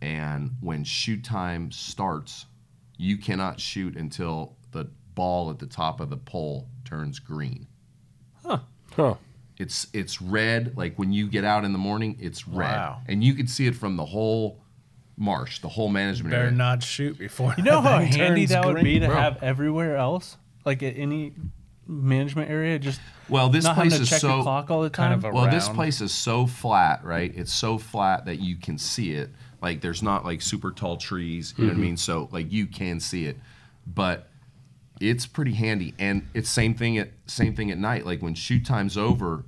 [0.00, 2.46] And when shoot time starts,
[2.98, 7.66] you cannot shoot until the ball at the top of the pole turns green.
[8.44, 8.60] Huh.
[8.94, 9.14] Huh.
[9.58, 10.76] It's it's red.
[10.76, 13.00] Like when you get out in the morning, it's red, Wow.
[13.06, 14.60] and you can see it from the whole
[15.16, 16.44] marsh, the whole management area.
[16.46, 16.58] Better area.
[16.58, 17.54] not shoot before.
[17.56, 19.16] You know how handy turns that would be to Bro.
[19.16, 20.36] have everywhere else,
[20.66, 21.32] like at any
[21.86, 24.90] management area, just well, this not place to is check so the clock all the
[24.90, 25.50] kind of a- well.
[25.50, 27.32] This place is so flat, right?
[27.34, 29.30] It's so flat that you can see it.
[29.62, 31.54] Like there's not like super tall trees.
[31.56, 31.78] You know Mm-hmm.
[31.80, 31.96] what I mean?
[31.96, 33.38] So like you can see it,
[33.86, 34.28] but
[35.00, 35.94] it's pretty handy.
[35.98, 38.06] And it's same thing at same thing at night.
[38.06, 39.44] Like when shoot time's over,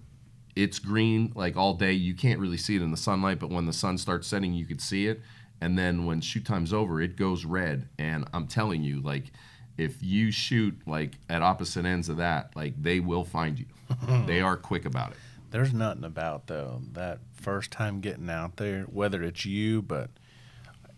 [0.57, 1.92] it's green like all day.
[1.92, 4.66] You can't really see it in the sunlight, but when the sun starts setting, you
[4.66, 5.20] could see it.
[5.61, 7.88] And then when shoot time's over, it goes red.
[7.99, 9.32] And I'm telling you, like,
[9.76, 13.66] if you shoot like at opposite ends of that, like they will find you.
[14.26, 15.16] they are quick about it.
[15.51, 20.11] There's nothing about though that first time getting out there, whether it's you, but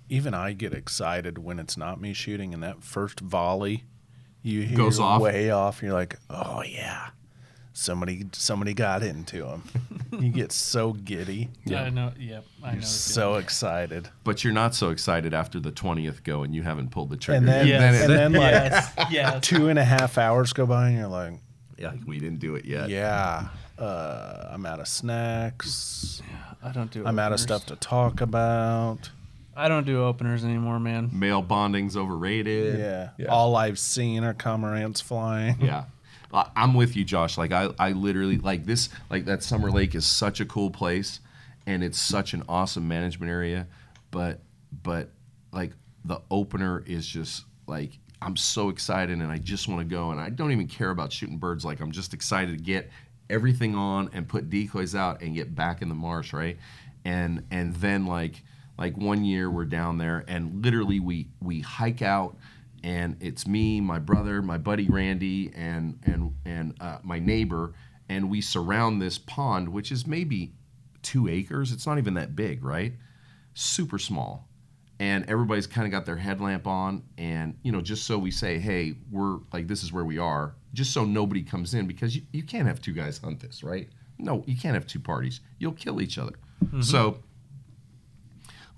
[0.08, 3.84] even I get excited when it's not me shooting, and that first volley
[4.42, 5.20] you hear Goes off.
[5.20, 5.80] way off.
[5.80, 7.08] And You're like, oh yeah,
[7.72, 9.62] somebody somebody got into him.
[10.18, 12.12] you get so giddy, yeah, I know.
[12.18, 12.72] Yep, I know.
[12.72, 16.62] you're the so excited, But you're not so excited after the 20th go and you
[16.62, 17.38] haven't pulled the trigger.
[17.38, 17.80] and then yet.
[17.80, 18.02] Yes.
[18.04, 19.40] and then like yes, yes.
[19.46, 21.34] two and a half hours go by, and you're like,
[21.78, 22.88] yeah, we didn't do it yet.
[22.90, 26.22] yeah, uh, I'm out of snacks.
[26.62, 27.06] I don't do.
[27.06, 29.10] I'm out of stuff to talk about.
[29.56, 31.10] I don't do openers anymore, man.
[31.12, 32.78] Male bonding's overrated.
[32.78, 33.10] Yeah.
[33.18, 33.26] Yeah.
[33.26, 35.60] All I've seen are cormorants flying.
[35.60, 35.84] Yeah.
[36.32, 37.36] I- I'm with you, Josh.
[37.36, 38.88] Like I, I literally like this.
[39.10, 41.20] Like that Summer Lake is such a cool place,
[41.66, 43.66] and it's such an awesome management area.
[44.10, 44.40] But,
[44.82, 45.10] but
[45.52, 45.72] like
[46.04, 50.20] the opener is just like I'm so excited, and I just want to go, and
[50.20, 51.64] I don't even care about shooting birds.
[51.64, 52.90] Like I'm just excited to get
[53.28, 56.56] everything on and put decoys out and get back in the marsh, right?
[57.04, 58.42] And and then like
[58.80, 62.36] like one year we're down there, and literally we we hike out
[62.82, 67.74] and it's me, my brother, my buddy Randy, and and and uh, my neighbor,
[68.08, 70.54] and we surround this pond, which is maybe
[71.02, 71.72] two acres.
[71.72, 72.94] It's not even that big, right?
[73.54, 74.48] Super small,
[74.98, 78.58] and everybody's kind of got their headlamp on, and you know, just so we say,
[78.58, 82.22] hey, we're like this is where we are, just so nobody comes in because you,
[82.32, 83.88] you can't have two guys hunt this, right?
[84.18, 85.40] No, you can't have two parties.
[85.58, 86.34] You'll kill each other.
[86.82, 87.22] So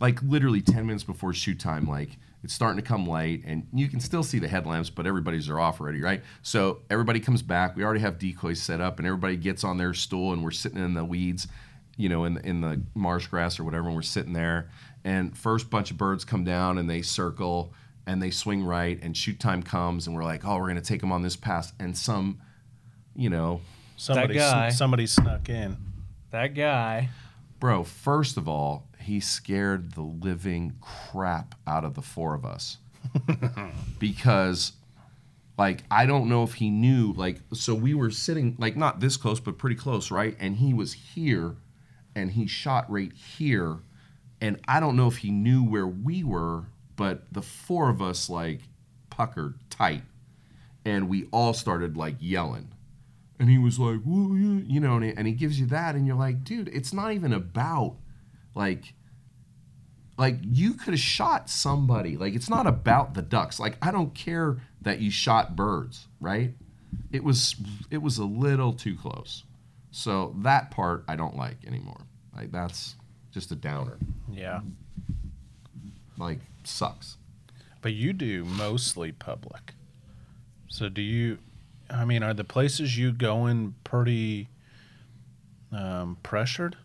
[0.03, 3.89] like literally 10 minutes before shoot time like it's starting to come light and you
[3.89, 7.75] can still see the headlamps but everybody's are off already right so everybody comes back
[7.77, 10.79] we already have decoys set up and everybody gets on their stool and we're sitting
[10.85, 11.47] in the weeds
[11.97, 14.69] you know in the, in the marsh grass or whatever and we're sitting there
[15.05, 17.73] and first bunch of birds come down and they circle
[18.07, 20.83] and they swing right and shoot time comes and we're like oh we're going to
[20.83, 22.39] take them on this pass and some
[23.15, 23.61] you know
[24.03, 24.71] Somebody, guy.
[24.71, 25.77] sn- somebody snuck in.
[26.31, 27.11] That guy.
[27.61, 32.79] Bro, first of all, he scared the living crap out of the four of us.
[33.99, 34.73] because
[35.59, 39.17] like I don't know if he knew like so we were sitting like not this
[39.17, 40.37] close but pretty close, right?
[40.41, 41.57] And he was here
[42.15, 43.79] and he shot right here
[44.41, 46.65] and I don't know if he knew where we were,
[46.97, 48.61] but the four of us like
[49.11, 50.03] puckered tight
[50.85, 52.73] and we all started like yelling.
[53.39, 56.17] And he was like, you know, and he, and he gives you that, and you're
[56.17, 57.97] like, dude, it's not even about
[58.55, 58.95] like,
[60.19, 62.17] like you could have shot somebody.
[62.17, 63.59] Like, it's not about the ducks.
[63.59, 66.55] Like, I don't care that you shot birds, right?
[67.11, 67.57] It was,
[67.91, 69.45] it was a little too close.
[69.91, 72.01] So that part I don't like anymore.
[72.35, 72.97] Like, that's
[73.31, 73.99] just a downer.
[74.31, 74.61] Yeah.
[76.19, 77.17] Like, sucks.
[77.81, 79.73] But you do mostly public.
[80.69, 81.39] So do you
[81.93, 84.49] I mean, are the places you go in pretty
[85.71, 86.77] um, pressured?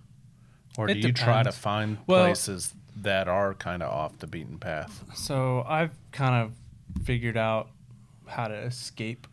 [0.78, 4.57] Or do you try to find Well- places that are kind of off the beaten
[4.59, 5.03] path?
[5.15, 7.69] So I've kind of figured out
[8.28, 9.28] how to escape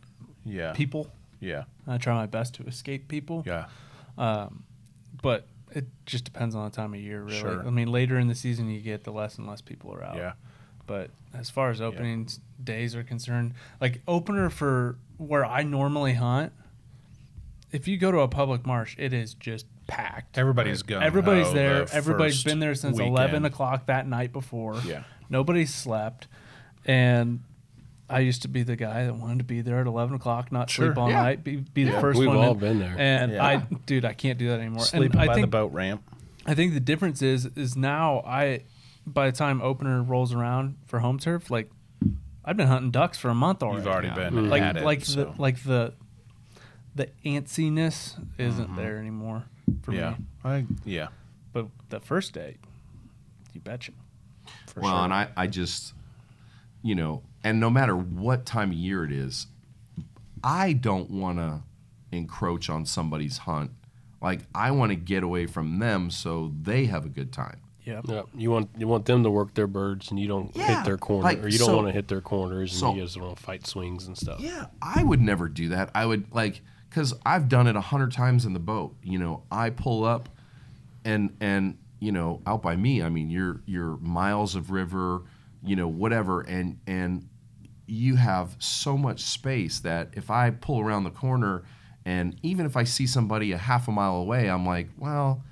[0.45, 0.73] Yeah.
[0.73, 1.11] people.
[1.41, 1.65] Yeah.
[1.87, 3.43] I try my best to escape people.
[3.47, 3.67] Yeah.
[4.17, 4.65] Um,
[5.23, 7.39] but it just depends on the time of year, really.
[7.39, 7.67] Sure.
[7.67, 10.17] I mean, later in the season, you get the less and less people are out.
[10.17, 10.33] Yeah.
[10.87, 12.29] But as far as opening
[12.63, 16.53] days are concerned, like opener for where I normally hunt,
[17.75, 20.39] if you go to a public marsh, it is just packed.
[20.39, 21.85] Everybody's gung Everybody's there.
[21.85, 23.17] the Everybody's first been there since weekend.
[23.17, 24.81] eleven o'clock that night before.
[24.87, 25.03] Yeah.
[25.29, 26.29] Nobody's slept,
[26.87, 27.41] and
[28.09, 30.71] I used to be the guy that wanted to be there at eleven o'clock, not
[30.71, 31.23] sleep all Yeah.
[31.23, 32.37] night, be, be the first We've one.
[32.39, 32.59] all in.
[32.59, 32.95] been there.
[32.97, 33.45] And Yeah.
[33.45, 33.57] I,
[33.87, 34.85] dude, I can't do that anymore.
[34.85, 36.03] Sleeping and I by think the boat ramp.
[36.47, 38.63] I think the difference is is now I
[39.07, 41.71] by the time opener rolls around for home turf, like
[42.45, 43.79] I've been hunting ducks for a month already.
[43.79, 44.15] You've already Yeah.
[44.15, 44.49] been mm-hmm.
[44.51, 44.85] like at it.
[44.85, 45.25] like so.
[45.25, 45.95] the like the
[46.95, 48.77] the antsiness isn't mm-hmm.
[48.77, 49.45] there anymore
[49.83, 50.17] for yeah, me.
[50.45, 51.09] I, yeah.
[51.53, 52.57] But the first day,
[53.53, 53.93] you betcha.
[54.67, 55.05] For well, sure.
[55.05, 55.95] and I, I just,
[56.83, 59.47] you know, and no matter what time of year it is,
[60.43, 61.63] I don't want to
[62.13, 63.71] encroach on somebody's hunt.
[64.21, 67.61] Like I want to get away from them so they have a good time.
[67.85, 68.05] Yep.
[68.09, 70.87] Yeah, you want you want them to work their birds, and you don't Yeah, hit
[70.87, 73.03] their corner, like, or you don't so- want to hit their corners, and so- you
[73.03, 74.41] guys don't want to fight swings and stuff.
[74.41, 75.91] Yeah, I would never do that.
[75.95, 76.63] I would like
[76.95, 78.95] because I've done it a hundred times in the boat.
[79.03, 80.29] You know, I pull up,
[81.05, 85.23] and and you know, out by me, I mean, you're you're miles of river,
[85.65, 87.29] you know, whatever, and and
[87.87, 91.65] you have so much space that if I pull around the corner,
[92.05, 95.43] and even if I see somebody a half a mile away, I'm like, well,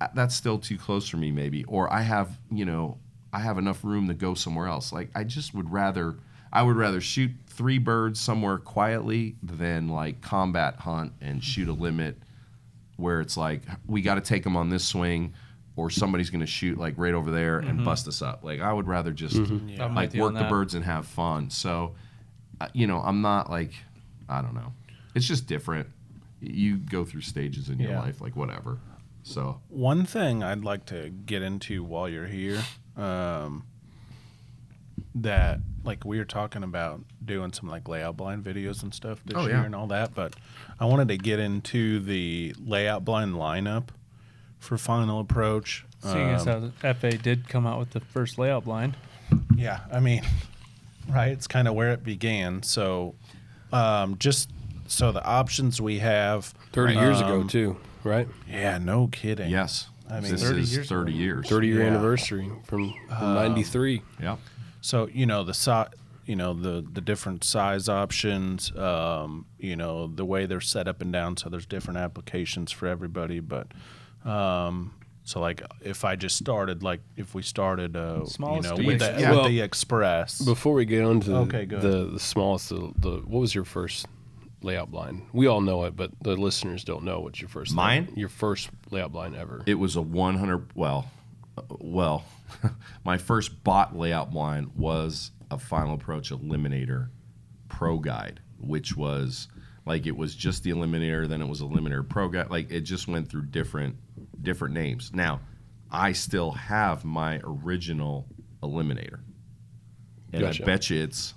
[0.00, 2.98] uh, that's still too close for me, maybe, or I have, you know,
[3.32, 4.92] I have enough room to go somewhere else.
[4.92, 6.16] Like I just would rather,
[6.52, 11.72] I would rather shoot three birds somewhere quietly than like combat hunt and shoot a
[11.72, 12.16] limit
[12.96, 15.34] where it's like we got to take them on this swing,
[15.74, 18.44] or somebody's going to shoot like right over there and bust us up.
[18.44, 21.50] Like I would rather just I'm like work the birds and have fun.
[21.50, 21.96] So,
[22.60, 23.72] uh, you know, I'm not like,
[24.28, 24.72] I don't know.
[25.16, 25.88] It's just different.
[26.40, 28.00] You go through stages in your Yeah.
[28.00, 28.78] life, like whatever.
[29.24, 32.62] So One thing I'd like to get into while you're here,
[32.96, 33.64] um,
[35.16, 39.34] that like we were talking about doing some like layout blind videos and stuff this
[39.36, 39.64] Oh, year yeah.
[39.64, 40.36] and all that, but
[40.78, 43.88] I wanted to get into the layout blind lineup
[44.60, 45.84] for final approach.
[46.00, 48.96] Seeing as Um, how the FA did come out with the first layout blind.
[49.56, 50.22] yeah, I mean,
[51.08, 51.32] right?
[51.32, 52.62] It's kind of where it began.
[52.62, 53.14] So,
[53.72, 54.50] um, just
[54.86, 58.28] so the options we have, Thirty years ago um, too, right?
[58.48, 59.50] Yeah, no kidding.
[59.50, 61.18] yes, I mean, this 30 is years 30 ago.
[61.18, 61.48] years.
[61.48, 61.86] Thirty year Yeah.
[61.88, 64.02] anniversary from, from '93.
[64.22, 64.36] Yeah.
[64.88, 65.92] So you know the si-
[66.24, 71.02] you know the the different size options, um, you know the way they're set up
[71.02, 71.36] and down.
[71.36, 73.40] So there's different applications for everybody.
[73.40, 73.66] But
[74.24, 79.00] um, so like if I just started like if we started, uh, you know, with
[79.00, 79.16] the.
[79.18, 79.28] Yeah.
[79.32, 80.40] with Well, the Express.
[80.40, 83.66] Before we get on to Okay, go the the smallest, the, the what was your
[83.66, 84.06] first
[84.62, 85.20] layout blind?
[85.34, 87.74] We all know it, but the listeners don't know what your first.
[87.74, 88.04] Mine?
[88.04, 89.62] layout- your first layout blind ever.
[89.66, 90.70] It was a 100.
[90.74, 91.10] Well,
[91.58, 92.24] uh, well,
[93.04, 97.08] my first bot layout blind was a Final Approach Eliminator
[97.68, 99.48] Pro Guide, which was
[99.86, 102.50] like it was just the Eliminator, then it was Eliminator Pro Guide.
[102.50, 103.96] Like it just went through different
[104.42, 105.10] different names.
[105.14, 105.40] Now,
[105.90, 108.26] I still have my original
[108.62, 109.20] Eliminator,
[110.32, 110.62] and Gotcha.
[110.62, 111.34] I bet you it's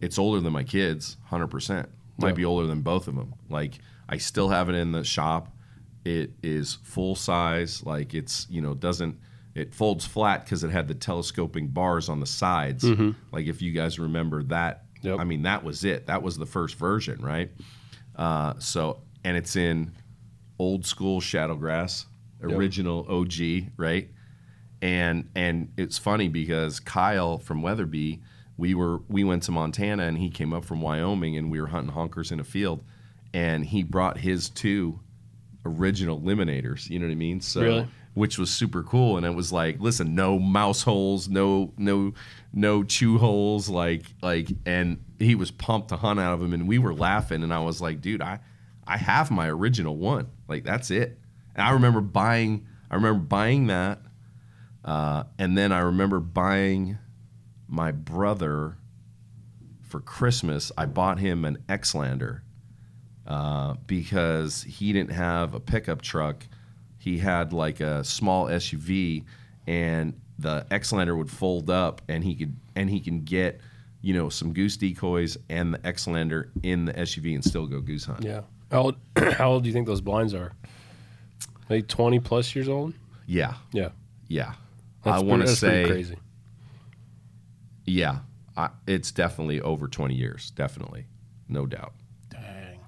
[0.00, 1.88] it's older than my kids, hundred percent.
[2.18, 2.34] Might Yeah.
[2.34, 3.34] be older than both of them.
[3.48, 3.78] Like
[4.08, 5.54] I still have it in the shop.
[6.04, 7.84] It is full size.
[7.86, 9.18] Like it's you know doesn't
[9.54, 12.84] it folds flat because it had the telescoping bars on the sides.
[13.32, 14.84] Like if you guys remember that.
[14.94, 15.08] Mm-hmm.
[15.08, 15.18] Yep.
[15.20, 16.06] I mean that was it.
[16.06, 17.50] That was the first version, right?
[18.14, 19.92] Uh, so and it's in
[20.58, 22.06] old school shadowgrass,
[22.42, 24.08] original OG, right?
[24.82, 28.20] and and it's funny because Kyle from Weatherby,
[28.56, 31.68] we were we went to Montana and he came up from Wyoming and we were
[31.68, 32.82] hunting honkers in a field,
[33.32, 34.98] and he brought his two
[35.64, 36.90] original eliminators.
[36.90, 37.40] You know what I mean?
[37.40, 37.62] So.
[37.62, 37.88] Really?
[38.14, 42.12] Which was super cool, and it was like, listen, no mouse holes, no, no,
[42.52, 46.68] no chew holes, like, like, and he was pumped to hunt out of them, and
[46.68, 48.40] we were laughing, and I was like, dude, I,
[48.86, 51.18] I have my original one, like that's it.
[51.54, 54.00] And I remember buying, I remember buying that,
[54.84, 56.98] uh, and then I remember buying
[57.68, 58.76] my brother
[59.80, 60.70] for Christmas.
[60.76, 62.40] I bought him an Xlander
[63.26, 66.46] uh, because he didn't have a pickup truck.
[67.02, 69.24] He had like a small SUV,
[69.66, 73.60] and the Xlander would fold up, and he could and he can get
[74.02, 78.04] you know some goose decoys and the Xlander in the SUV and still go goose
[78.04, 78.22] hunt.
[78.22, 78.42] Yeah.
[78.70, 80.52] How old, how old do you think those blinds are?
[81.68, 82.94] Maybe twenty plus years old.
[83.26, 83.88] Yeah, Yeah.
[84.28, 84.52] yeah.
[85.02, 86.16] That's I want to that's pretty say crazy.
[87.84, 88.18] Yeah,
[88.56, 91.06] I, it's definitely over 20 years, definitely,
[91.48, 91.94] no doubt.
[92.30, 92.78] Dang.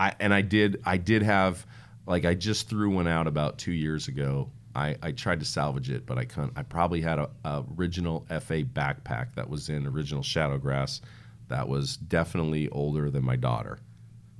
[0.00, 1.64] I and I did I did have
[2.06, 4.50] like I just threw one out about two years ago.
[4.74, 6.54] I, I tried to salvage it, but I couldn't.
[6.56, 11.00] I probably had a, a original FA backpack that was in original Shadowgrass
[11.48, 13.78] that was definitely older than my daughter.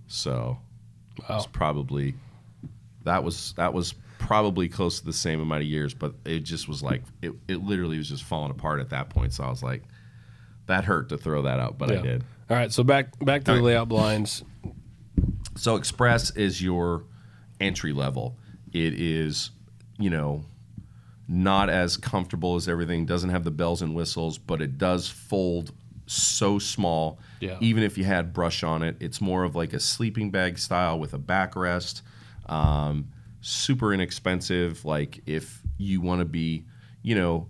[0.06, 0.58] So
[1.28, 2.14] it's probably
[3.04, 6.68] that was that was probably close to the same amount of years, but it just
[6.68, 9.34] was like it, it literally was just falling apart at that point.
[9.34, 9.82] So I was like,
[10.66, 12.24] that hurt to throw that out, but I did.
[12.48, 13.66] All right, so back back to All the right.
[13.66, 14.44] layout blinds.
[15.56, 17.04] So Express is your
[17.62, 18.36] entry level.
[18.72, 19.50] It is,
[19.98, 20.44] you know,
[21.28, 23.06] not as comfortable as everything.
[23.06, 25.72] Doesn't have the bells and whistles, but it does fold
[26.06, 27.18] so small.
[27.40, 27.58] Yeah.
[27.60, 30.98] Even if you had brush on it, it's more of like a sleeping bag style
[30.98, 32.02] with a backrest.
[32.46, 33.08] Um,
[33.40, 34.84] super inexpensive.
[34.84, 36.64] Like if you want to be,
[37.02, 37.48] you know,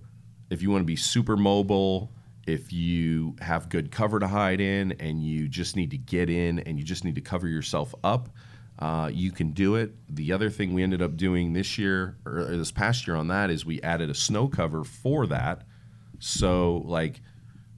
[0.50, 2.12] if you want to be super mobile,
[2.46, 6.58] if you have good cover to hide in and you just need to get in
[6.60, 8.28] and you just need to cover yourself up,
[8.82, 9.92] uh, you can do it.
[10.08, 13.48] The other thing we ended up doing this year or this past year on that
[13.48, 15.62] is we added a snow cover for that.
[16.18, 17.20] So like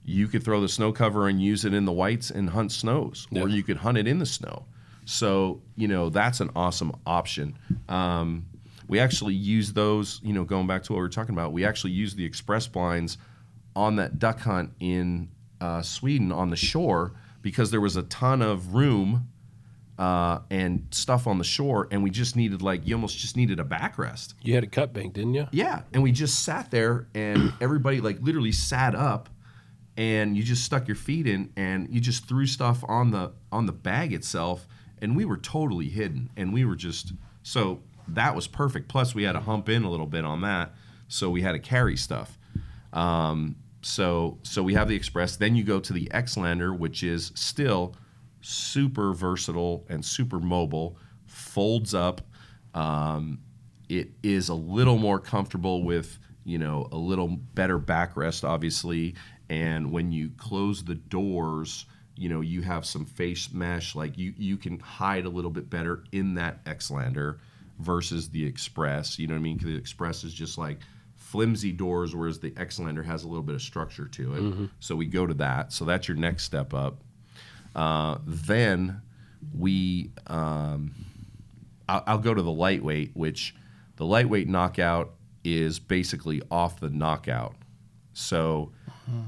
[0.03, 3.27] you could throw the snow cover and use it in the whites and hunt snows,
[3.31, 4.65] or you could hunt it in the snow.
[5.05, 7.55] So you know that's an awesome option.
[7.87, 8.47] Um,
[8.87, 10.19] we actually use those.
[10.23, 12.65] You know, going back to what we were talking about, we actually use the express
[12.65, 13.19] blinds
[13.75, 15.29] on that duck hunt in
[15.61, 19.27] uh, Sweden on the shore because there was a ton of room
[19.97, 23.59] uh, and stuff on the shore, and we just needed like you almost just needed
[23.59, 24.33] a backrest.
[24.41, 25.47] You had a cut bank, didn't you?
[25.51, 29.29] Yeah, and we just sat there, and everybody like literally sat up,
[29.95, 33.65] and you just stuck your feet in, and you just threw stuff on the on
[33.65, 34.67] the bag itself,
[35.01, 38.89] and we were totally hidden, and we were just so that was perfect.
[38.89, 40.73] Plus, we had to hump in a little bit on that,
[41.07, 42.37] so we had to carry stuff.
[42.91, 45.37] Um, so so we have the Express.
[45.37, 47.95] Then you go to the Xlander, which is still
[48.45, 50.97] super versatile and super mobile.
[51.25, 52.21] Folds up.
[52.73, 53.39] Um,
[53.89, 59.15] it is a little more comfortable with you know a little better backrest, obviously.
[59.49, 61.85] And when you close the doors,
[62.15, 63.95] you know you have some face mesh.
[63.95, 67.39] Like you you can hide a little bit better in that Xlander
[67.79, 69.17] versus the Express.
[69.19, 69.57] You know what I mean?
[69.57, 70.79] Because the Express is just like
[71.15, 74.69] flimsy doors, whereas the Xlander has a little bit of structure to it.
[74.79, 75.73] So we go to that.
[75.73, 77.01] So that's your next step up.
[77.75, 79.01] Uh, then
[79.53, 80.93] we, um,
[81.89, 83.55] I'll, I'll go to the lightweight, which
[83.97, 85.13] the lightweight knockout
[85.43, 87.55] is basically off the knockout.
[88.13, 88.71] So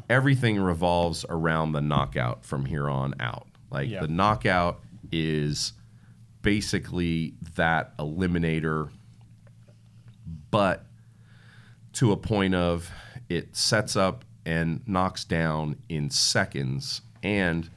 [0.10, 3.48] everything revolves around the knockout from here on out.
[3.70, 4.82] Like the knockout
[5.12, 5.74] is
[6.42, 8.90] basically that eliminator,
[10.50, 10.86] but
[11.94, 12.90] to a point of
[13.28, 17.02] it sets up and knocks down in seconds.
[17.22, 17.70] And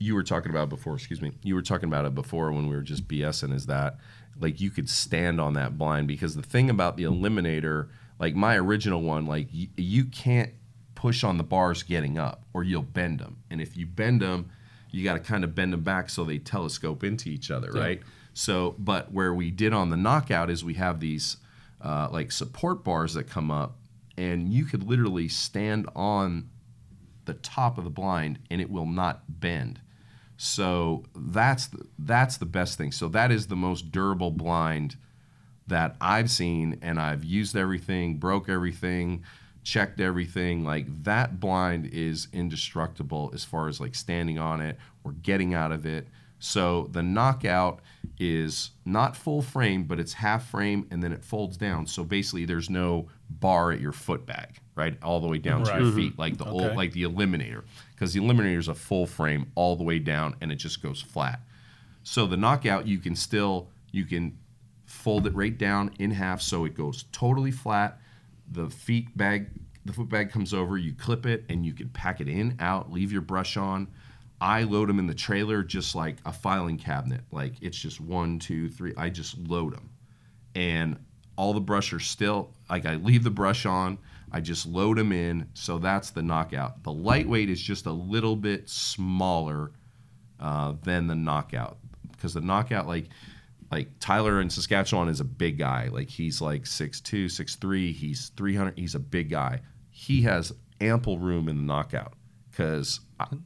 [0.00, 2.66] you were talking about it before, excuse me, you were talking about it before when
[2.68, 3.98] we were just BSing, is that
[4.40, 7.88] like you could stand on that blind because the thing about the eliminator,
[8.18, 10.50] like my original one, like y- you can't
[10.94, 13.36] push on the bars getting up or you'll bend them.
[13.50, 14.50] And if you bend them,
[14.90, 18.00] you got to kind of bend them back so they telescope into each other, right?
[18.32, 21.36] So, but where we did on the knockout is we have these
[21.82, 23.76] uh, like support bars that come up,
[24.16, 26.48] and you could literally stand on
[27.26, 29.80] the top of the blind and it will not bend.
[30.42, 32.92] So that's the, that's the best thing.
[32.92, 34.96] So that is the most durable blind
[35.66, 39.22] that I've seen, and I've used everything, broke everything,
[39.64, 40.64] checked everything.
[40.64, 45.72] Like that blind is indestructible as far as like standing on it or getting out
[45.72, 46.08] of it.
[46.38, 47.80] So the knockout
[48.18, 51.86] is not full frame, but it's half frame and then it folds down.
[51.86, 55.70] So basically, there's no bar at your foot bag, right, all the way down to
[55.70, 55.82] Right.
[55.82, 56.52] your feet, like the mm-hmm.
[56.52, 57.62] old, like the Eliminator,
[57.92, 61.00] because the Eliminator is a full frame all the way down and it just goes
[61.00, 61.40] flat.
[62.02, 64.38] So the knockout, you can still you can
[64.84, 68.00] fold it right down in half so it goes totally flat.
[68.50, 69.48] The feet bag,
[69.84, 70.76] the foot bag comes over.
[70.76, 73.88] You clip it and you can pack it in, out, leave your brush on.
[74.40, 77.20] I load them in the trailer just like a filing cabinet.
[77.30, 78.94] Like it's just one, two, three.
[78.96, 79.90] I just load them,
[80.54, 80.98] and
[81.40, 83.96] all the brush are still like I leave the brush on.
[84.30, 85.48] I just load them in.
[85.54, 86.82] So that's the knockout.
[86.82, 89.72] The lightweight is just a little bit smaller
[90.38, 91.78] uh, than the knockout
[92.12, 93.08] because the knockout like
[93.72, 95.88] like Tyler in Saskatchewan is a big guy.
[95.90, 99.60] Like he's like 6'2", 6'3", he's 300, he's a big guy.
[99.88, 102.12] He has ample room in the knockout
[102.54, 103.00] cuz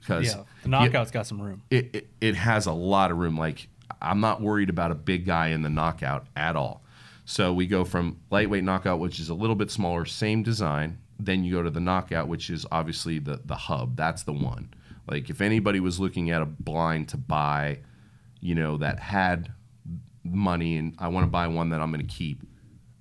[0.04, 1.62] cuz Yeah, the knockout's got some room.
[1.70, 3.68] it, it it has a lot of room like
[4.02, 6.83] I'm not worried about a big guy in the knockout at all.
[7.24, 11.44] So we go from lightweight knockout which is a little bit smaller, same design, then
[11.44, 13.96] you go to the knockout which is obviously the the hub.
[13.96, 14.72] That's the one.
[15.08, 17.78] Like if anybody was looking at a blind to buy,
[18.40, 19.52] you know, that had
[20.24, 22.42] money and I want to buy one that I'm going to keep,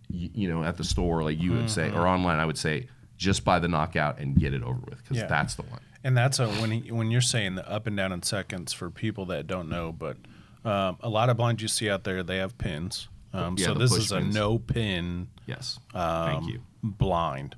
[0.09, 2.87] you, you know, at the store, like you would say, or online, I would say,
[3.17, 5.27] just buy the knockout and get it over with because Yeah.
[5.27, 5.79] that's the one.
[6.03, 8.89] And that's a when he, when you're saying the up and down in seconds for
[8.89, 10.17] people that don't know, but
[10.65, 13.07] um, a lot of blinds you see out there they have pins.
[13.33, 14.35] Um, Yeah, so this push is a pins.
[14.35, 15.79] no pin Yes.
[15.93, 16.61] um, Thank you.
[16.83, 17.55] blind.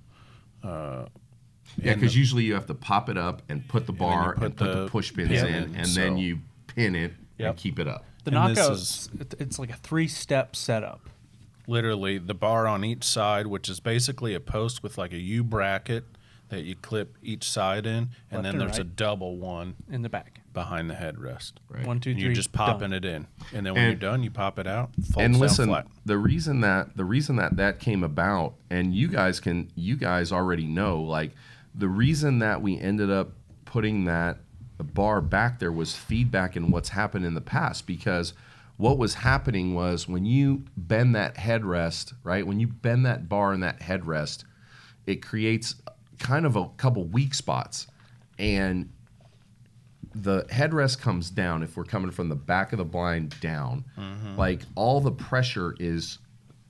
[0.63, 1.05] Yeah,
[1.95, 4.65] because usually you have to pop it up and put the bar and put, put
[4.65, 7.79] the, the push pins pin in, in, and so- then you pin it and keep
[7.79, 8.05] it up.
[8.23, 9.09] The And this knockout, is-
[9.39, 11.09] it's like a three-step setup.
[11.67, 15.43] Literally the bar on each side, which is basically a post with like a U
[15.43, 16.05] bracket
[16.49, 20.01] that you clip each side in, and Left then and there's a double one in
[20.03, 20.41] the back.
[20.55, 21.53] Behind the headrest.
[21.69, 21.85] Right.
[21.85, 22.25] One, two, And three.
[22.25, 22.93] you're just popping done.
[22.93, 24.89] it in, and then when And- you're done, you pop it out.
[25.17, 25.85] And listen, flat.
[26.05, 30.31] the reason that the reason that that came about, and you guys can, you guys
[30.31, 31.33] already know, like
[31.75, 33.33] the reason that we ended up
[33.65, 34.39] putting that
[34.79, 38.33] bar back there was feedback and what's happened in the past because
[38.77, 42.45] what was happening was when you bend that headrest, right?
[42.45, 44.43] When you bend that bar and that headrest,
[45.05, 45.75] it creates
[46.19, 47.87] kind of a couple weak spots,
[48.37, 48.89] and
[50.15, 53.83] the headrest comes down if we're coming from the back of the blind down.
[53.97, 54.37] Mm-hmm.
[54.37, 56.19] Like all the pressure is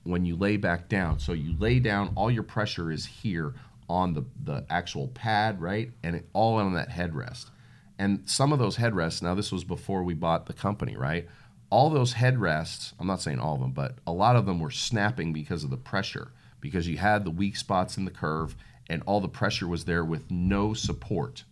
[0.02, 1.20] when you lay back down.
[1.20, 3.54] So you lay down all your pressure is here
[3.88, 5.92] on the the actual pad right?
[6.02, 7.50] And it all on that headrest.
[7.98, 11.28] And some of those headrests now this was before we bought the company right?
[11.68, 14.70] All those headrests i'm not saying all of them but a lot of them were
[14.70, 16.30] snapping because of the pressure
[16.60, 18.54] because you had the weak spots in the curve
[18.88, 21.42] and all the pressure was there with no support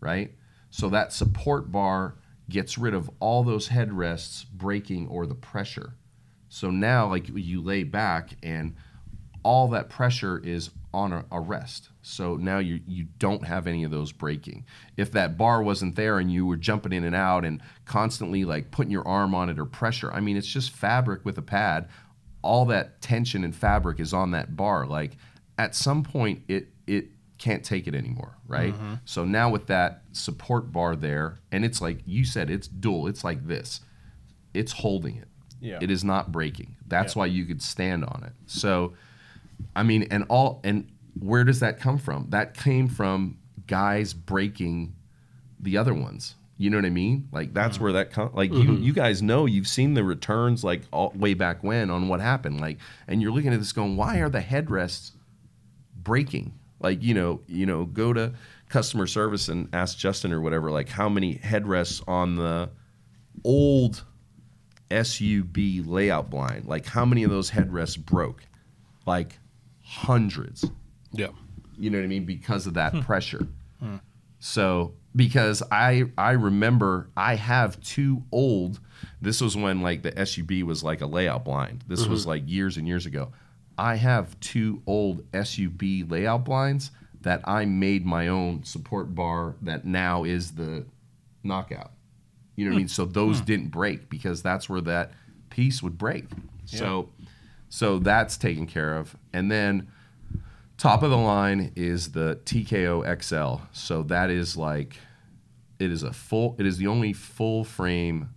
[0.00, 0.32] right?
[0.70, 2.16] So that support bar
[2.48, 5.94] gets rid of all those headrests breaking or the pressure.
[6.48, 8.74] So now, like you lay back and
[9.42, 11.90] all that pressure is on a, rest.
[12.02, 14.66] So now you you don't have any of those breaking.
[14.96, 18.72] If that bar wasn't there and you were jumping in and out and constantly like
[18.72, 21.88] putting your arm on it or pressure, I mean it's just fabric with a pad.
[22.42, 24.86] All that tension and fabric is on that bar.
[24.86, 25.16] Like
[25.58, 27.06] at some point it it
[27.40, 28.74] can't take it anymore, right?
[28.74, 28.94] Mm-hmm.
[29.06, 33.06] So now with that support bar there, and it's like you said, it's dual.
[33.06, 33.80] It's like this.
[34.52, 35.28] It's holding it.
[35.60, 35.78] Yeah.
[35.80, 36.76] It is not breaking.
[36.86, 37.20] That's Yeah.
[37.20, 38.34] why you could stand on it.
[38.46, 38.92] So
[39.74, 40.86] I mean, and all and
[41.18, 42.26] where does that come from?
[42.28, 44.94] That came from guys breaking
[45.58, 46.34] the other ones.
[46.58, 47.28] You know what I mean?
[47.32, 47.84] Like that's mm-hmm.
[47.84, 48.82] where that com- like you mm-hmm.
[48.82, 52.60] you guys know you've seen the returns like all, way back when on what happened.
[52.60, 52.76] Like
[53.08, 55.12] and you're looking at this going, why are the headrests
[55.96, 56.52] breaking?
[56.80, 58.32] Like you know you know go to
[58.68, 62.70] customer service and ask Justin or whatever like how many headrests on the
[63.44, 64.04] old
[64.90, 68.42] SUB layout blind like how many of those headrests broke?
[69.06, 69.38] Like
[69.82, 70.64] hundreds.
[71.12, 71.28] Yeah.
[71.78, 72.24] You know what I mean?
[72.24, 73.00] Because of that hmm.
[73.00, 73.46] pressure.
[73.80, 73.96] Hmm.
[74.38, 78.80] So because I I remember I have two old.
[79.20, 81.84] This was when like the SUB was like a layout blind.
[81.88, 82.30] This was mm-hmm.
[82.30, 83.32] like years and years ago.
[83.80, 86.90] I have two old SUB layout blinds
[87.22, 90.84] that I made my own support bar that now is the
[91.42, 91.90] knockout.
[92.56, 92.78] You know what I hmm.
[92.80, 92.88] mean?
[92.88, 93.46] So those hmm.
[93.46, 95.12] didn't break because that's where that
[95.48, 96.26] piece would break.
[96.66, 97.08] So
[97.70, 99.16] so that's taken care of.
[99.32, 99.88] And then
[100.76, 103.64] top of the line is the TKO XL.
[103.72, 104.98] So that is like
[105.78, 108.28] it is a full it is the only full frame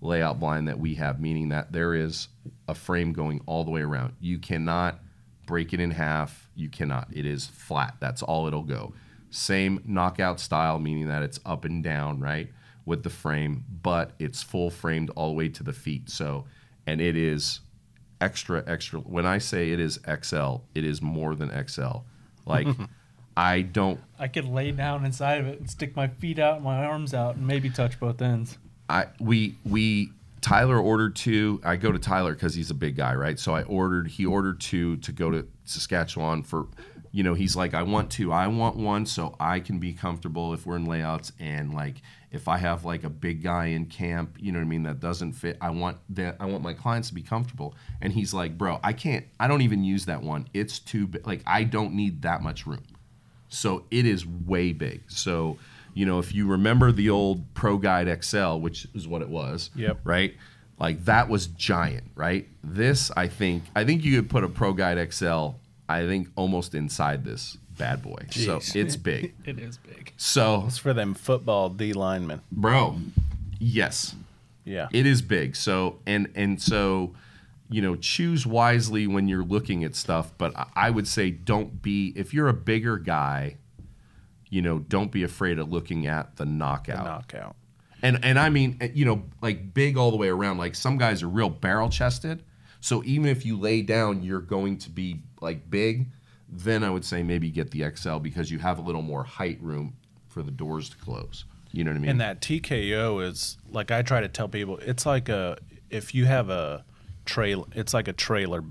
[0.00, 2.28] layout blind that we have meaning that there is
[2.68, 4.14] a frame going all the way around.
[4.20, 5.00] You cannot
[5.46, 6.48] break it in half.
[6.54, 7.08] You cannot.
[7.12, 7.96] It is flat.
[8.00, 8.94] That's all it'll go.
[9.30, 12.50] Same knockout style meaning that it's up and down, right?
[12.84, 16.10] With the frame, but it's full framed all the way to the feet.
[16.10, 16.46] So
[16.86, 17.60] and it is
[18.20, 21.98] extra extra when I say it is XL, it is more than XL.
[22.46, 22.66] Like
[23.36, 26.84] I don't I could lay down inside of it and stick my feet out, my
[26.84, 28.58] arms out, and maybe touch both ends.
[28.90, 31.60] I we we Tyler ordered two.
[31.64, 33.38] I go to Tyler because he's a big guy, right?
[33.38, 34.08] So I ordered.
[34.08, 36.66] He ordered two to go to Saskatchewan for.
[37.12, 38.30] You know, he's like, I want two.
[38.30, 41.96] I want one so I can be comfortable if we're in layouts and like
[42.30, 45.00] if I have like a big guy in camp, you know what I mean, that
[45.00, 45.58] doesn't fit.
[45.60, 46.36] I want that.
[46.38, 47.74] I want my clients to be comfortable.
[48.00, 49.26] And he's like, bro, I can't.
[49.40, 50.46] I don't even use that one.
[50.54, 51.26] It's too big.
[51.26, 52.84] Like I don't need that much room.
[53.50, 55.02] So it is way big.
[55.08, 55.58] So,
[55.94, 59.70] you know, if you remember the old Pro Guide XL, which is what it was,
[59.74, 60.00] Yep.
[60.04, 60.34] right?
[60.78, 62.48] Like that was giant, right?
[62.64, 65.50] This, I think, I think you could put a Pro Guide XL,
[65.88, 68.26] I think, almost inside this bad boy.
[68.30, 69.34] So it's big.
[69.44, 70.12] It is big.
[70.16, 72.40] So, It's for them football D linemen.
[72.52, 72.98] bro,
[73.58, 74.14] yes,
[74.64, 74.88] Yeah.
[74.92, 75.56] it is big.
[75.56, 77.14] So and and so,
[77.68, 80.32] you know, choose wisely when you're looking at stuff.
[80.38, 83.56] But I- I would say don't be if you're a bigger guy,
[84.50, 87.04] you know, don't be afraid of looking at the knockout.
[87.04, 87.56] knockout.
[88.02, 90.58] And and I mean, eh, you know, like big all the way around.
[90.58, 92.42] Like some guys are real barrel chested.
[92.80, 96.08] So even if you lay down, you're going to be like big.
[96.48, 99.58] Then I would say maybe get the XL because you have a little more height
[99.60, 99.94] room
[100.28, 101.44] for the doors to close.
[101.72, 102.10] You know what I mean?
[102.10, 105.58] And that TKO is like I try to tell people, it's like a
[105.90, 106.84] if you have a
[107.24, 108.64] trail, it's like a trailer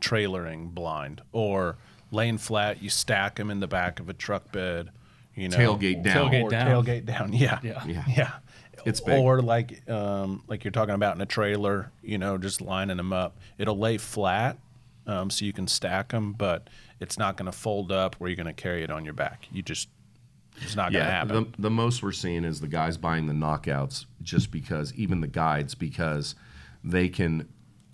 [0.00, 1.76] trailering blind or
[2.10, 2.82] laying flat.
[2.82, 4.90] You stack them in the back of a truck bed.
[5.40, 6.30] You know, Tailgate down.
[6.30, 6.84] Tailgate or down.
[6.84, 7.32] tailgate down.
[7.32, 7.82] Yeah, Yeah.
[7.86, 8.04] Yeah.
[8.08, 8.30] yeah.
[8.84, 9.18] It's big.
[9.18, 13.12] Or like um, like you're talking about in a trailer, you know, just lining them
[13.12, 13.36] up.
[13.58, 14.58] It'll lay flat,
[15.06, 16.68] um, so you can stack them, but
[16.98, 19.48] it's not going to fold up where you're going to carry it on your back.
[19.52, 19.88] You just
[20.56, 21.52] it's not going to yeah, happen.
[21.56, 25.26] the, the most we're seeing is the guys buying the knockouts just because, even the
[25.26, 26.34] guides, because
[26.84, 27.48] they can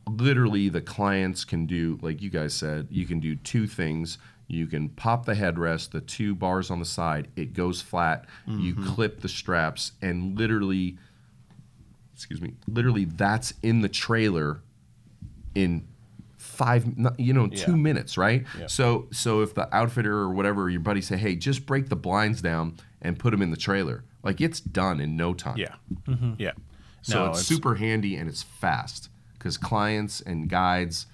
[0.08, 4.18] literally, the clients can do, like you guys said, you can do two things.
[4.48, 8.26] You can pop the headrest, the two bars on the side, it goes flat.
[8.46, 8.86] You Mm-hmm.
[8.94, 10.96] clip the straps, and literally,
[12.14, 14.60] excuse me, literally that's in the trailer
[15.54, 15.86] in
[16.36, 16.86] five
[17.18, 17.76] you know two Yeah.
[17.76, 18.66] minutes right Yeah.
[18.68, 22.40] so so if the outfitter or whatever your buddy say hey just break the blinds
[22.40, 25.74] down and put them in the trailer like it's done in no time yeah,
[26.38, 26.52] yeah.
[27.02, 31.06] so No, it's, super handy and it's fast because clients and guides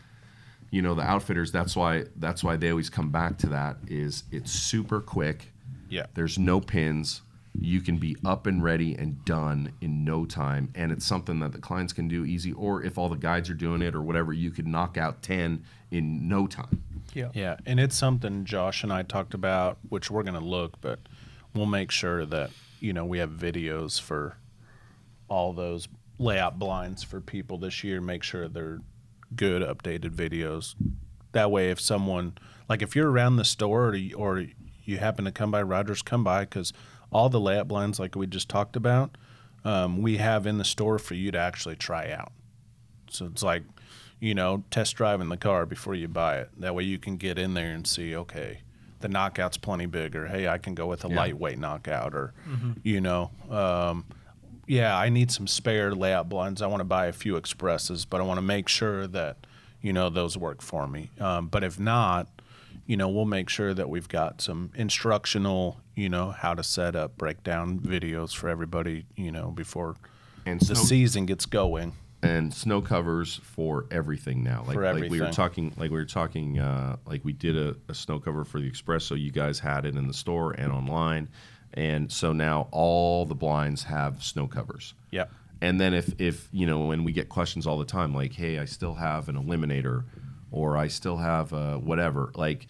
[0.73, 4.25] you know the outfitters that's why that's why they always come back to that is
[4.33, 5.53] it's super quick
[5.89, 6.07] Yeah.
[6.15, 7.23] there's no pins
[7.61, 11.53] you can be up and ready and done in no time and it's something that
[11.53, 14.33] the clients can do easy or if all the guides are doing it or whatever
[14.33, 17.29] you could knock out 10 in no time Yeah.
[17.35, 20.99] Yeah, and it's something Josh and I talked about, which we're going to look, but
[21.55, 22.49] we'll make sure that
[22.81, 24.39] you know we have videos for
[25.29, 28.01] all those layout blinds for people this year.
[28.01, 28.81] Make sure they're
[29.37, 30.75] good, updated videos.
[31.33, 32.35] That way, if someone
[32.69, 34.45] like if you're around the store or you, or
[34.85, 36.73] you happen to come by Rogers, come by because
[37.11, 39.17] all the layout blinds, like we just talked about,
[39.65, 42.33] um, we have in the store for you to actually try out.
[43.11, 43.63] So it's like,
[44.21, 46.51] you know, test driving the car before you buy it.
[46.59, 48.61] That way you can get in there and see, okay,
[49.01, 50.27] the knockout's plenty bigger.
[50.29, 51.17] Hey, I can go with a Yeah.
[51.17, 52.33] lightweight knockout, or,
[52.83, 54.05] you know, um,
[54.67, 56.63] yeah, I need some spare layout blinds.
[56.63, 59.39] I want to buy a few expresses, but I want to make sure that,
[59.81, 61.11] you know, those work for me.
[61.21, 62.29] Um, but if not,
[62.87, 66.97] you know, we'll make sure that we've got some instructional, you know, how to set
[66.97, 69.97] up breakdown videos for everybody, you know, before
[70.47, 71.93] and the snow, season gets going.
[72.23, 76.05] and snow covers for everything now like, For like we were talking like we were
[76.05, 79.59] talking uh, like we did a, a snow cover for the express so you guys
[79.61, 81.29] had it in the store and online
[81.75, 85.31] and so now all the blinds have snow covers Yep.
[85.61, 88.59] And then if if you know when we get questions all the time like, hey,
[88.59, 90.03] I still have an eliminator,
[90.51, 92.67] or I still have a whatever, like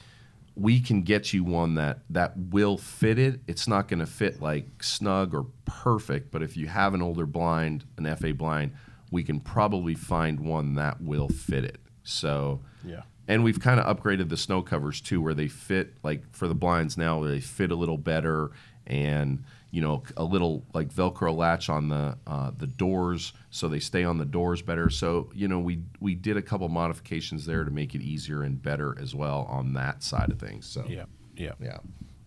[0.54, 3.40] we can get you one that that will fit it.
[3.46, 7.24] It's not going to fit like snug or perfect, but if you have an older
[7.24, 8.72] blind, an FA blind,
[9.10, 11.80] we can probably find one that will fit it.
[12.02, 13.02] So Yeah.
[13.26, 16.54] and we've kind of upgraded the snow covers too, where they fit like for the
[16.54, 18.50] blinds now, they fit a little better,
[18.86, 23.80] and you know a little like Velcro latch on the uh, the doors, so they
[23.80, 24.90] stay on the doors better.
[24.90, 28.60] So you know we we did a couple modifications there to make it easier and
[28.62, 30.66] better as well on that side of things.
[30.66, 31.04] So yeah
[31.36, 31.78] yeah yeah,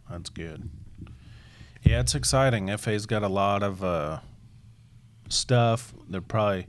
[0.10, 0.70] That's good.
[1.84, 2.76] Yeah, it's exciting.
[2.78, 4.20] FA's got a lot of uh,
[5.30, 5.94] stuff.
[6.10, 6.66] They're probably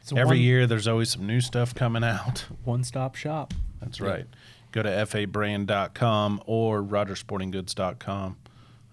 [0.00, 0.66] It's a every one, year.
[0.68, 2.46] There's always some new stuff coming out.
[2.64, 3.54] one-stop shop.
[3.80, 4.26] That's right.
[4.70, 8.36] Go to fabrand.com or rogerssportinggoods.com,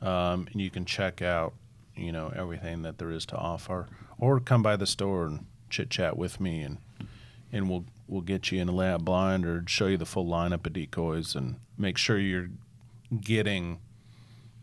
[0.04, 1.54] um, and you can check out,
[1.96, 3.88] you know, everything that there is to offer,
[4.20, 6.78] or come by the store and chit chat with me, and
[7.52, 10.66] and we'll we'll get you in a layout blind or show you the full lineup
[10.68, 12.50] of decoys and make sure you're
[13.22, 13.80] getting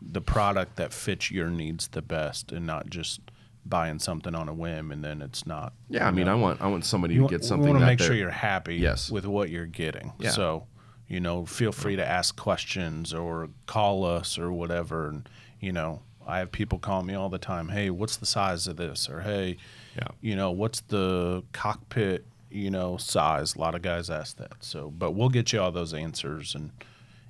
[0.03, 3.21] the product that fits your needs the best, and not just
[3.67, 5.75] buying something on a whim and then it's not.
[5.91, 6.09] yeah.
[6.09, 7.69] I mean, I want I want somebody You to get something.
[7.69, 9.11] want to make sure you're happy Yes.
[9.11, 10.13] with what you're getting.
[10.19, 10.31] Yeah.
[10.31, 10.67] So,
[11.11, 15.09] you know, feel free to ask questions or call us or whatever.
[15.09, 15.29] And,
[15.61, 17.69] you know, I have people call me all the time.
[17.71, 19.09] Hey, what's the size of this?
[19.11, 19.57] Or, hey,
[19.97, 20.07] Yeah.
[20.21, 23.57] you know, what's the cockpit, you know, size?
[23.57, 24.53] A lot of guys ask that.
[24.61, 26.71] So, but we'll get you all those answers and,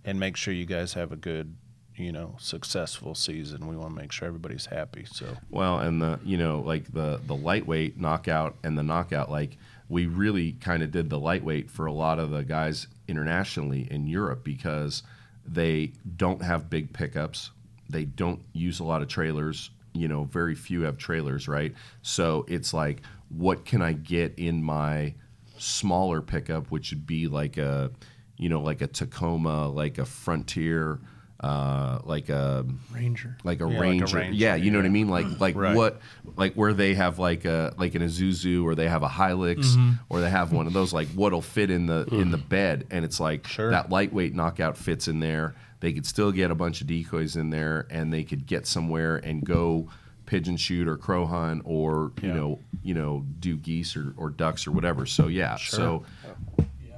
[0.05, 1.55] and make sure you guys have a good,
[1.97, 3.67] you know, successful season.
[3.67, 5.07] We want to make sure everybody's happy.
[5.11, 9.57] So, Well, and the you know like the the lightweight knockout and the knockout like
[9.89, 14.07] we really kind of did the lightweight for a lot of the guys internationally in
[14.07, 15.03] Europe because
[15.45, 17.51] they don't have big pickups.
[17.89, 19.71] They don't use a lot of trailers.
[19.93, 21.75] You know, very few have trailers, right?
[22.03, 25.15] So it's like, what can I get in my
[25.59, 27.91] smaller pickup, which would be like a,
[28.37, 31.01] you know, like a Tacoma, like a Frontier,
[31.41, 33.37] uh, like a Ranger.
[33.45, 34.17] like a, Yeah, like a ranger.
[34.17, 35.09] Ranger, Yeah, you know what I mean.
[35.09, 35.75] Like like Right.
[35.75, 36.01] what
[36.37, 39.91] like where they have like a like an Isuzu or they have a Hilux Mm-hmm.
[40.11, 43.05] or they have one of those like what'll fit in the in the bed and
[43.05, 43.71] it's like Sure.
[43.71, 45.55] that lightweight knockout fits in there.
[45.81, 49.17] They could still get a bunch of decoys in there and they could get somewhere
[49.17, 49.89] and go
[50.27, 52.35] pigeon shoot or crow hunt or you Yeah.
[52.35, 55.07] know you know do geese or, or ducks or whatever.
[55.07, 56.05] So yeah, so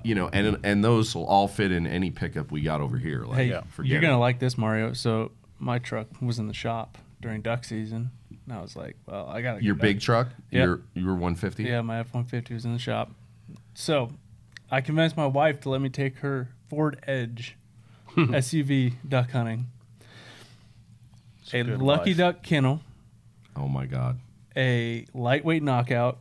[0.05, 3.25] you know and and those will all fit in any pickup we got over here.
[3.25, 4.93] Like, Hey, Yeah, you're gonna like this, Mario.
[4.93, 8.11] So my truck was in the shop during duck season,
[8.47, 9.83] and I was like, "Well, I gotta." get Your back.
[9.83, 10.65] big truck, Yeah.
[10.65, 11.65] your your 150.
[11.65, 13.13] Yeah, my F one fifty was in the shop.
[13.75, 14.11] So,
[14.71, 17.57] I convinced my wife to let me take her Ford Edge
[18.17, 19.67] SUV duck hunting.
[21.53, 22.17] A good Lucky life.
[22.17, 22.81] Duck kennel,
[23.57, 24.19] Oh my god.
[24.57, 26.19] a lightweight knockout,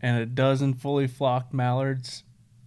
[0.00, 2.24] and a dozen fully flocked mallards,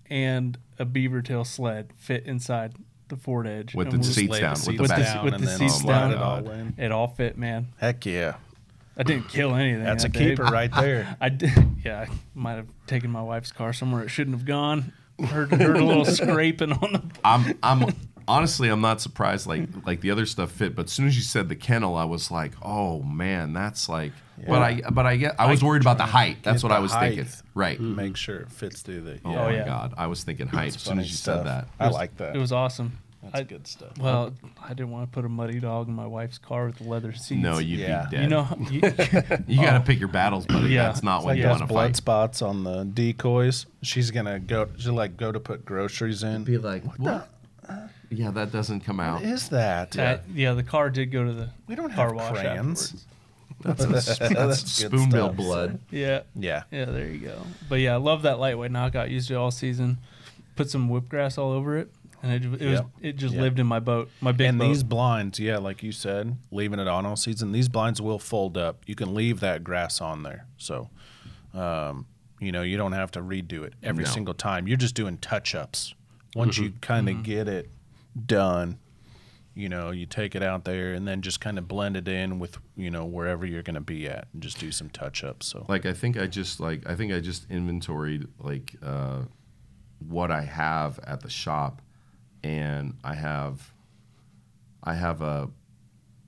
[0.10, 2.74] and a beaver tail sled fit inside
[3.08, 3.76] the Ford Edge.
[3.76, 5.14] With the seats down, the with the seats back.
[5.16, 6.12] down With and the then seats down.
[6.12, 6.74] it all in.
[6.78, 7.68] It all fit, man.
[7.78, 8.36] Heck yeah,
[8.98, 9.84] I didn't kill anything.
[9.84, 10.30] that's a day.
[10.30, 11.16] keeper right there.
[11.22, 11.52] I did.
[11.84, 14.92] Yeah, I might have taken my wife's car somewhere it shouldn't have gone.
[15.24, 17.02] Heard, heard a little scraping on the.
[17.24, 17.96] I'm I'm
[18.28, 19.86] honestly I'm not surprised like mm.
[19.86, 22.32] like the other stuff fit, but as soon as you said the kennel, I was
[22.32, 24.12] like, oh man, that's like.
[24.48, 26.38] But I but I get I was worried about the height.
[26.44, 27.16] That's what I was height.
[27.16, 27.34] thinking.
[27.54, 27.78] Right.
[27.78, 27.96] Mm-hmm.
[27.96, 29.20] Make sure it fits through the.
[29.24, 29.66] Oh, Yeah, my yeah.
[29.66, 31.38] god, I was thinking height as soon as you stuff.
[31.38, 31.68] said that.
[31.80, 32.36] I like that.
[32.36, 32.98] It was awesome.
[33.24, 33.98] That's I, good stuff.
[33.98, 36.84] Well, I didn't want to put a muddy dog in my wife's car with the
[36.84, 37.42] leather seats.
[37.42, 38.06] No, you'd Yeah.
[38.06, 38.24] be dead.
[38.24, 38.82] You know, you,
[39.48, 40.70] you got to pick your battles, buddy.
[40.70, 40.84] Yeah.
[40.84, 41.96] That's not It's what like you those want to blood fight.
[41.96, 43.66] spots on the decoys.
[43.82, 44.68] She's gonna go.
[44.78, 46.44] She'll like go to put groceries in.
[46.44, 47.30] Be like, what?
[48.10, 49.22] Yeah, that doesn't come out.
[49.22, 49.96] What is that?
[49.96, 50.20] yeah.
[50.34, 52.84] yeah, the car did go to the We don't car have wash crayons.
[52.84, 53.06] afterwards.
[53.62, 55.80] That's, That's good spoonbill blood.
[55.90, 56.64] Yeah, Yeah.
[56.72, 57.38] yeah, there you go.
[57.70, 59.10] But yeah, I love that lightweight knockout.
[59.10, 59.98] Used it all season.
[60.56, 61.90] Put some whipgrass all over it,
[62.22, 62.86] and it, it was Yep.
[63.02, 63.42] it just Yep.
[63.42, 64.68] lived in my boat, my big and boat.
[64.68, 68.58] these blinds, yeah, like you said, leaving it on all season, these blinds will fold
[68.58, 68.84] up.
[68.86, 70.46] You can leave that grass on there.
[70.58, 70.90] So,
[71.54, 72.06] um,
[72.40, 74.10] you know, you don't have to redo it every No.
[74.10, 74.68] single time.
[74.68, 75.94] You're just doing touch ups.
[76.36, 77.70] Once you kind of get it
[78.26, 78.78] done,
[79.54, 82.40] you know, you take it out there and then just kind of blend it in
[82.40, 85.48] with, you know, wherever you're going to be at and just do some touch ups.
[85.48, 89.22] So, like I think I just like I think I just inventoried like uh,
[90.00, 91.82] what I have at the shop,
[92.44, 93.74] and I have
[94.84, 95.50] I have a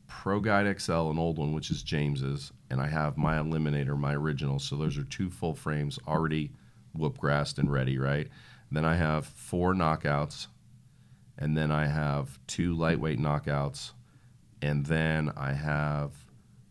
[0.07, 4.13] Pro Guide XL, an old one, which is James's, and I have my Eliminator, my
[4.15, 4.57] original.
[4.59, 6.51] So those are two full frames already
[6.97, 8.27] whipgrassed and ready, right?
[8.71, 10.47] Then I have four knockouts,
[11.37, 13.91] and then I have two lightweight knockouts,
[14.61, 16.11] and then I have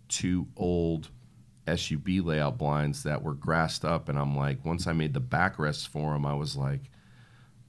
[0.08, 1.10] two old
[1.72, 5.86] SUB layout blinds that were grassed up, and I'm like, once I made the backrests
[5.86, 6.90] for them, I was like,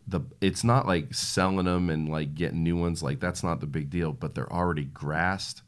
[0.08, 3.68] the it's not like selling them and like getting new ones, like that's not the
[3.68, 5.64] big deal, but they're already grassed,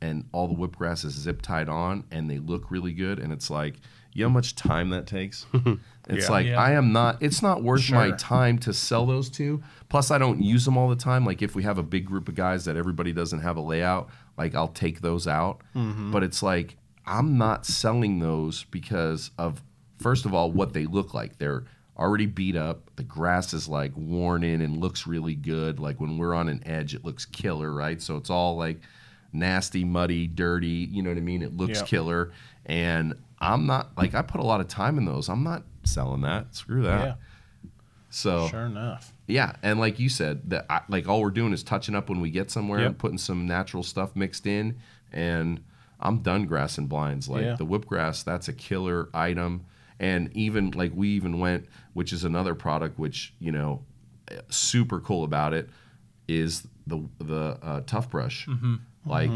[0.00, 3.32] and all the whip grass is zip tied on, and they look really good, and
[3.32, 3.76] it's like,
[4.14, 5.46] you know how much time that takes.
[6.06, 6.30] It's Yeah.
[6.32, 6.60] like Yeah.
[6.60, 7.22] I am not.
[7.22, 8.16] It's not worth my Sure.
[8.18, 9.62] time to sell those two.
[9.88, 11.24] Plus, I don't use them all the time.
[11.24, 14.10] Like if we have a big group of guys that everybody doesn't have a layout,
[14.36, 15.62] like I'll take those out.
[15.74, 16.10] Mm-hmm.
[16.12, 19.62] But it's like I'm not selling those because of
[19.98, 21.38] first of all what they look like.
[21.38, 21.64] They're
[21.98, 22.90] already beat up.
[22.96, 25.80] The grass is like worn in and looks really good.
[25.80, 28.02] Like when we're on an edge, it looks killer, right?
[28.02, 28.78] So it's all like
[29.32, 30.86] nasty, muddy, dirty.
[30.92, 31.40] You know what I mean?
[31.42, 31.86] It looks Yep.
[31.88, 32.32] killer.
[32.66, 33.14] And
[33.44, 35.28] I'm not like I put a lot of time in those.
[35.28, 36.54] I'm not selling that.
[36.54, 37.04] Screw that.
[37.06, 37.14] yeah,
[38.10, 39.12] So sure enough.
[39.26, 42.20] yeah, and like you said, that I, like all we're doing is touching up when
[42.20, 42.86] we get somewhere Yep.
[42.88, 44.78] and putting some natural stuff mixed in,
[45.12, 45.62] and
[46.00, 47.28] I'm done grass and blinds.
[47.28, 47.56] Like Yeah.
[47.56, 49.64] the whipgrass, that's a killer item,
[50.00, 53.84] and even like we even went, which is another product which you know,
[54.48, 55.68] super cool about it,
[56.28, 58.48] is the the uh, tough brush.
[59.06, 59.30] Like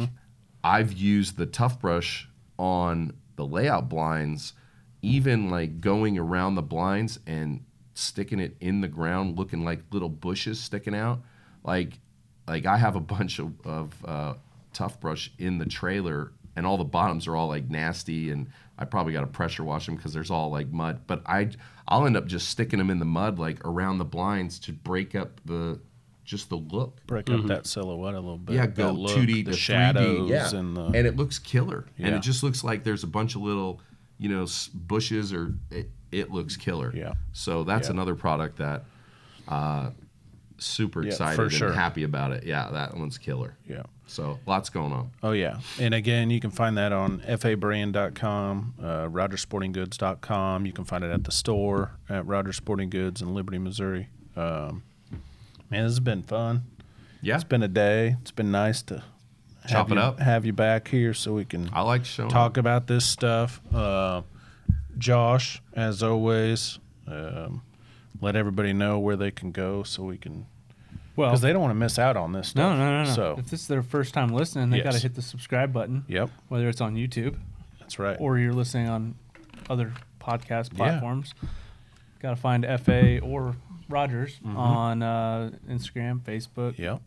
[0.65, 2.29] I've used the tough brush
[2.59, 4.53] on the layout blinds,
[5.01, 10.09] even like going around the blinds and sticking it in the ground, looking like little
[10.09, 11.21] bushes sticking out.
[11.65, 12.01] Like,
[12.49, 14.35] like I have a bunch of, of uh,
[14.73, 18.85] tough brush in the trailer, and all the bottoms are all like nasty, and I
[18.85, 21.03] probably got to pressure wash them because there's all like mud.
[21.07, 21.51] But I,
[21.87, 25.15] I'll end up just sticking them in the mud like around the blinds to break
[25.15, 25.79] up the
[26.29, 27.05] just the look.
[27.07, 28.55] Break up that silhouette a little bit.
[28.57, 30.31] Yeah, go look, 2D the to shadows 3D.
[30.31, 30.59] Yeah.
[30.59, 31.87] and the and it looks killer.
[31.99, 33.81] And it just looks like there's a bunch of little,
[34.19, 36.93] you know, bushes or it, it looks killer.
[36.95, 37.15] Yeah.
[37.33, 37.93] So that's Yeah.
[37.95, 38.85] another product that
[39.49, 39.91] uh
[40.59, 41.73] super Yeah, excited for and sure.
[41.73, 42.45] happy about it.
[42.45, 43.57] Yeah, that one's killer.
[43.67, 43.85] yeah.
[44.07, 45.11] So lots going on.
[45.23, 50.67] Oh yeah, and again, you can find that on fabrand.com, uh, rogerssportinggoods.com.
[50.67, 54.09] You can find it at the store at Rogers Sporting Goods in Liberty, Missouri.
[54.37, 54.83] Um,
[55.71, 56.63] man, this has been fun.
[57.21, 57.35] Yeah.
[57.35, 58.17] It's been a day.
[58.23, 59.03] It's been nice to
[59.69, 60.21] Chop have it you, up.
[60.21, 63.61] Have you back here so we can I like showing talk about this stuff.
[63.75, 64.23] Uh,
[64.97, 67.63] Josh, as always, um,
[68.21, 70.47] let everybody know where they can go so we can
[71.17, 72.79] Well, because they don't want to miss out on this no, stuff.
[72.79, 73.11] no, no, no.
[73.15, 76.05] So, if this is their first time listening, they got to hit the subscribe button.
[76.09, 77.37] yep, Whether it's on YouTube
[77.81, 78.17] that's right.
[78.21, 79.15] or you're listening on
[79.71, 80.77] other podcast Yeah.
[80.79, 81.35] platforms,
[82.21, 83.55] got to find FA or
[83.89, 84.57] Rogers Mm-hmm.
[84.57, 86.77] on uh, Instagram, Facebook.
[86.79, 87.01] Yep.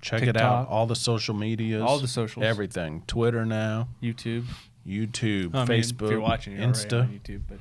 [0.00, 0.68] Check it out.
[0.68, 1.82] All the social medias.
[1.82, 2.44] All the socials.
[2.44, 3.02] Everything.
[3.06, 3.88] Twitter now.
[4.02, 4.44] YouTube,
[4.86, 5.54] YouTube.
[5.54, 6.02] I mean, Facebook.
[6.06, 7.00] If you're watching, you're already Insta.
[7.02, 7.58] on YouTube, but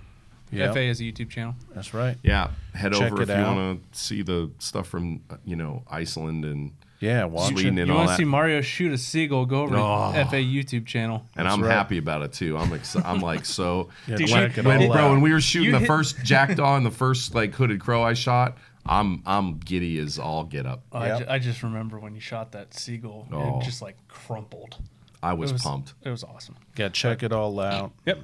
[0.54, 0.74] Yep.
[0.74, 1.56] FA is a YouTube channel.
[1.74, 2.18] That's right.
[2.24, 5.56] Yeah, head Check over it if you want to see the stuff from uh, you
[5.56, 7.26] know Iceland and Yeah.
[7.26, 7.82] Watch Sweden it.
[7.82, 8.18] and you all want to that.
[8.20, 9.46] see Mario shoot a seagull?
[9.46, 10.14] Go over Oh.
[10.14, 11.26] to FA YouTube channel.
[11.36, 11.72] and That's I'm right.
[11.72, 12.58] happy about it too.
[12.58, 13.06] I'm excited.
[13.08, 13.90] I'm like so.
[14.08, 15.12] Yeah, Dude, check it when, all bro, out.
[15.12, 18.02] when we were shooting You the hit- first jackdaw and the first like hooded crow
[18.04, 20.84] I shot, I'm I'm giddy as all get up.
[20.92, 21.16] Oh, Yep.
[21.16, 23.60] I, ju- I just remember when you shot that seagull, Oh.
[23.60, 24.78] it just like crumpled.
[25.24, 25.94] I was, it was pumped.
[26.04, 26.56] It was awesome.
[26.78, 26.90] Yeah.
[26.90, 27.92] Check it all out.
[28.06, 28.20] Yep.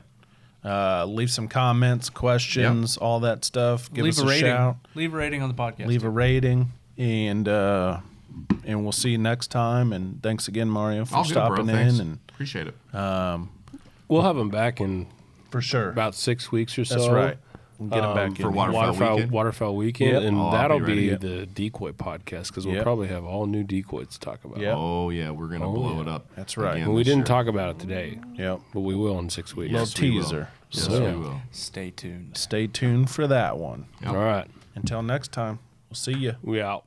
[0.65, 3.91] Uh, leave some comments, questions, all that stuff.
[3.93, 4.45] Give Leave us a a, rating.
[4.51, 4.77] shout.
[4.95, 5.85] Leave a rating on the podcast.
[5.85, 7.99] Leave a rating, and uh,
[8.65, 9.93] and we'll see you next time.
[9.93, 11.45] And thanks again, Mario, for All good, bro.
[11.45, 11.95] stopping Thanks.
[11.99, 12.01] in.
[12.01, 12.76] And Appreciate it.
[14.07, 15.07] We'll have them back in
[15.49, 16.95] for sure, about six weeks or so.
[16.95, 17.38] that's right.
[17.77, 18.53] We'll get them Um, back for in.
[18.55, 19.31] water- Waterfowl Waterfowl weekend?
[19.31, 20.23] Waterfowl weekend, Yep.
[20.23, 22.84] and Oh, that'll be be, the decoy podcast because we'll Yep.
[22.84, 24.57] probably have all new decoys to talk about.
[24.59, 24.73] Yep.
[24.76, 26.01] Oh yeah, we're gonna Oh, blow yeah.
[26.01, 26.26] it up.
[26.35, 26.72] That's right.
[26.77, 27.26] again And we didn't year.
[27.26, 28.61] talk about it today, Yep.
[28.73, 29.72] but we will in six weeks.
[29.72, 30.23] Little Yes, we will.
[30.23, 30.47] teaser.
[30.72, 31.41] Yes, So- we will.
[31.51, 32.35] Stay tuned.
[32.35, 33.85] Stay tuned for that one.
[34.01, 34.09] Yep.
[34.09, 35.59] All right, Until next time,
[35.89, 36.34] we'll see you.
[36.41, 36.85] we out.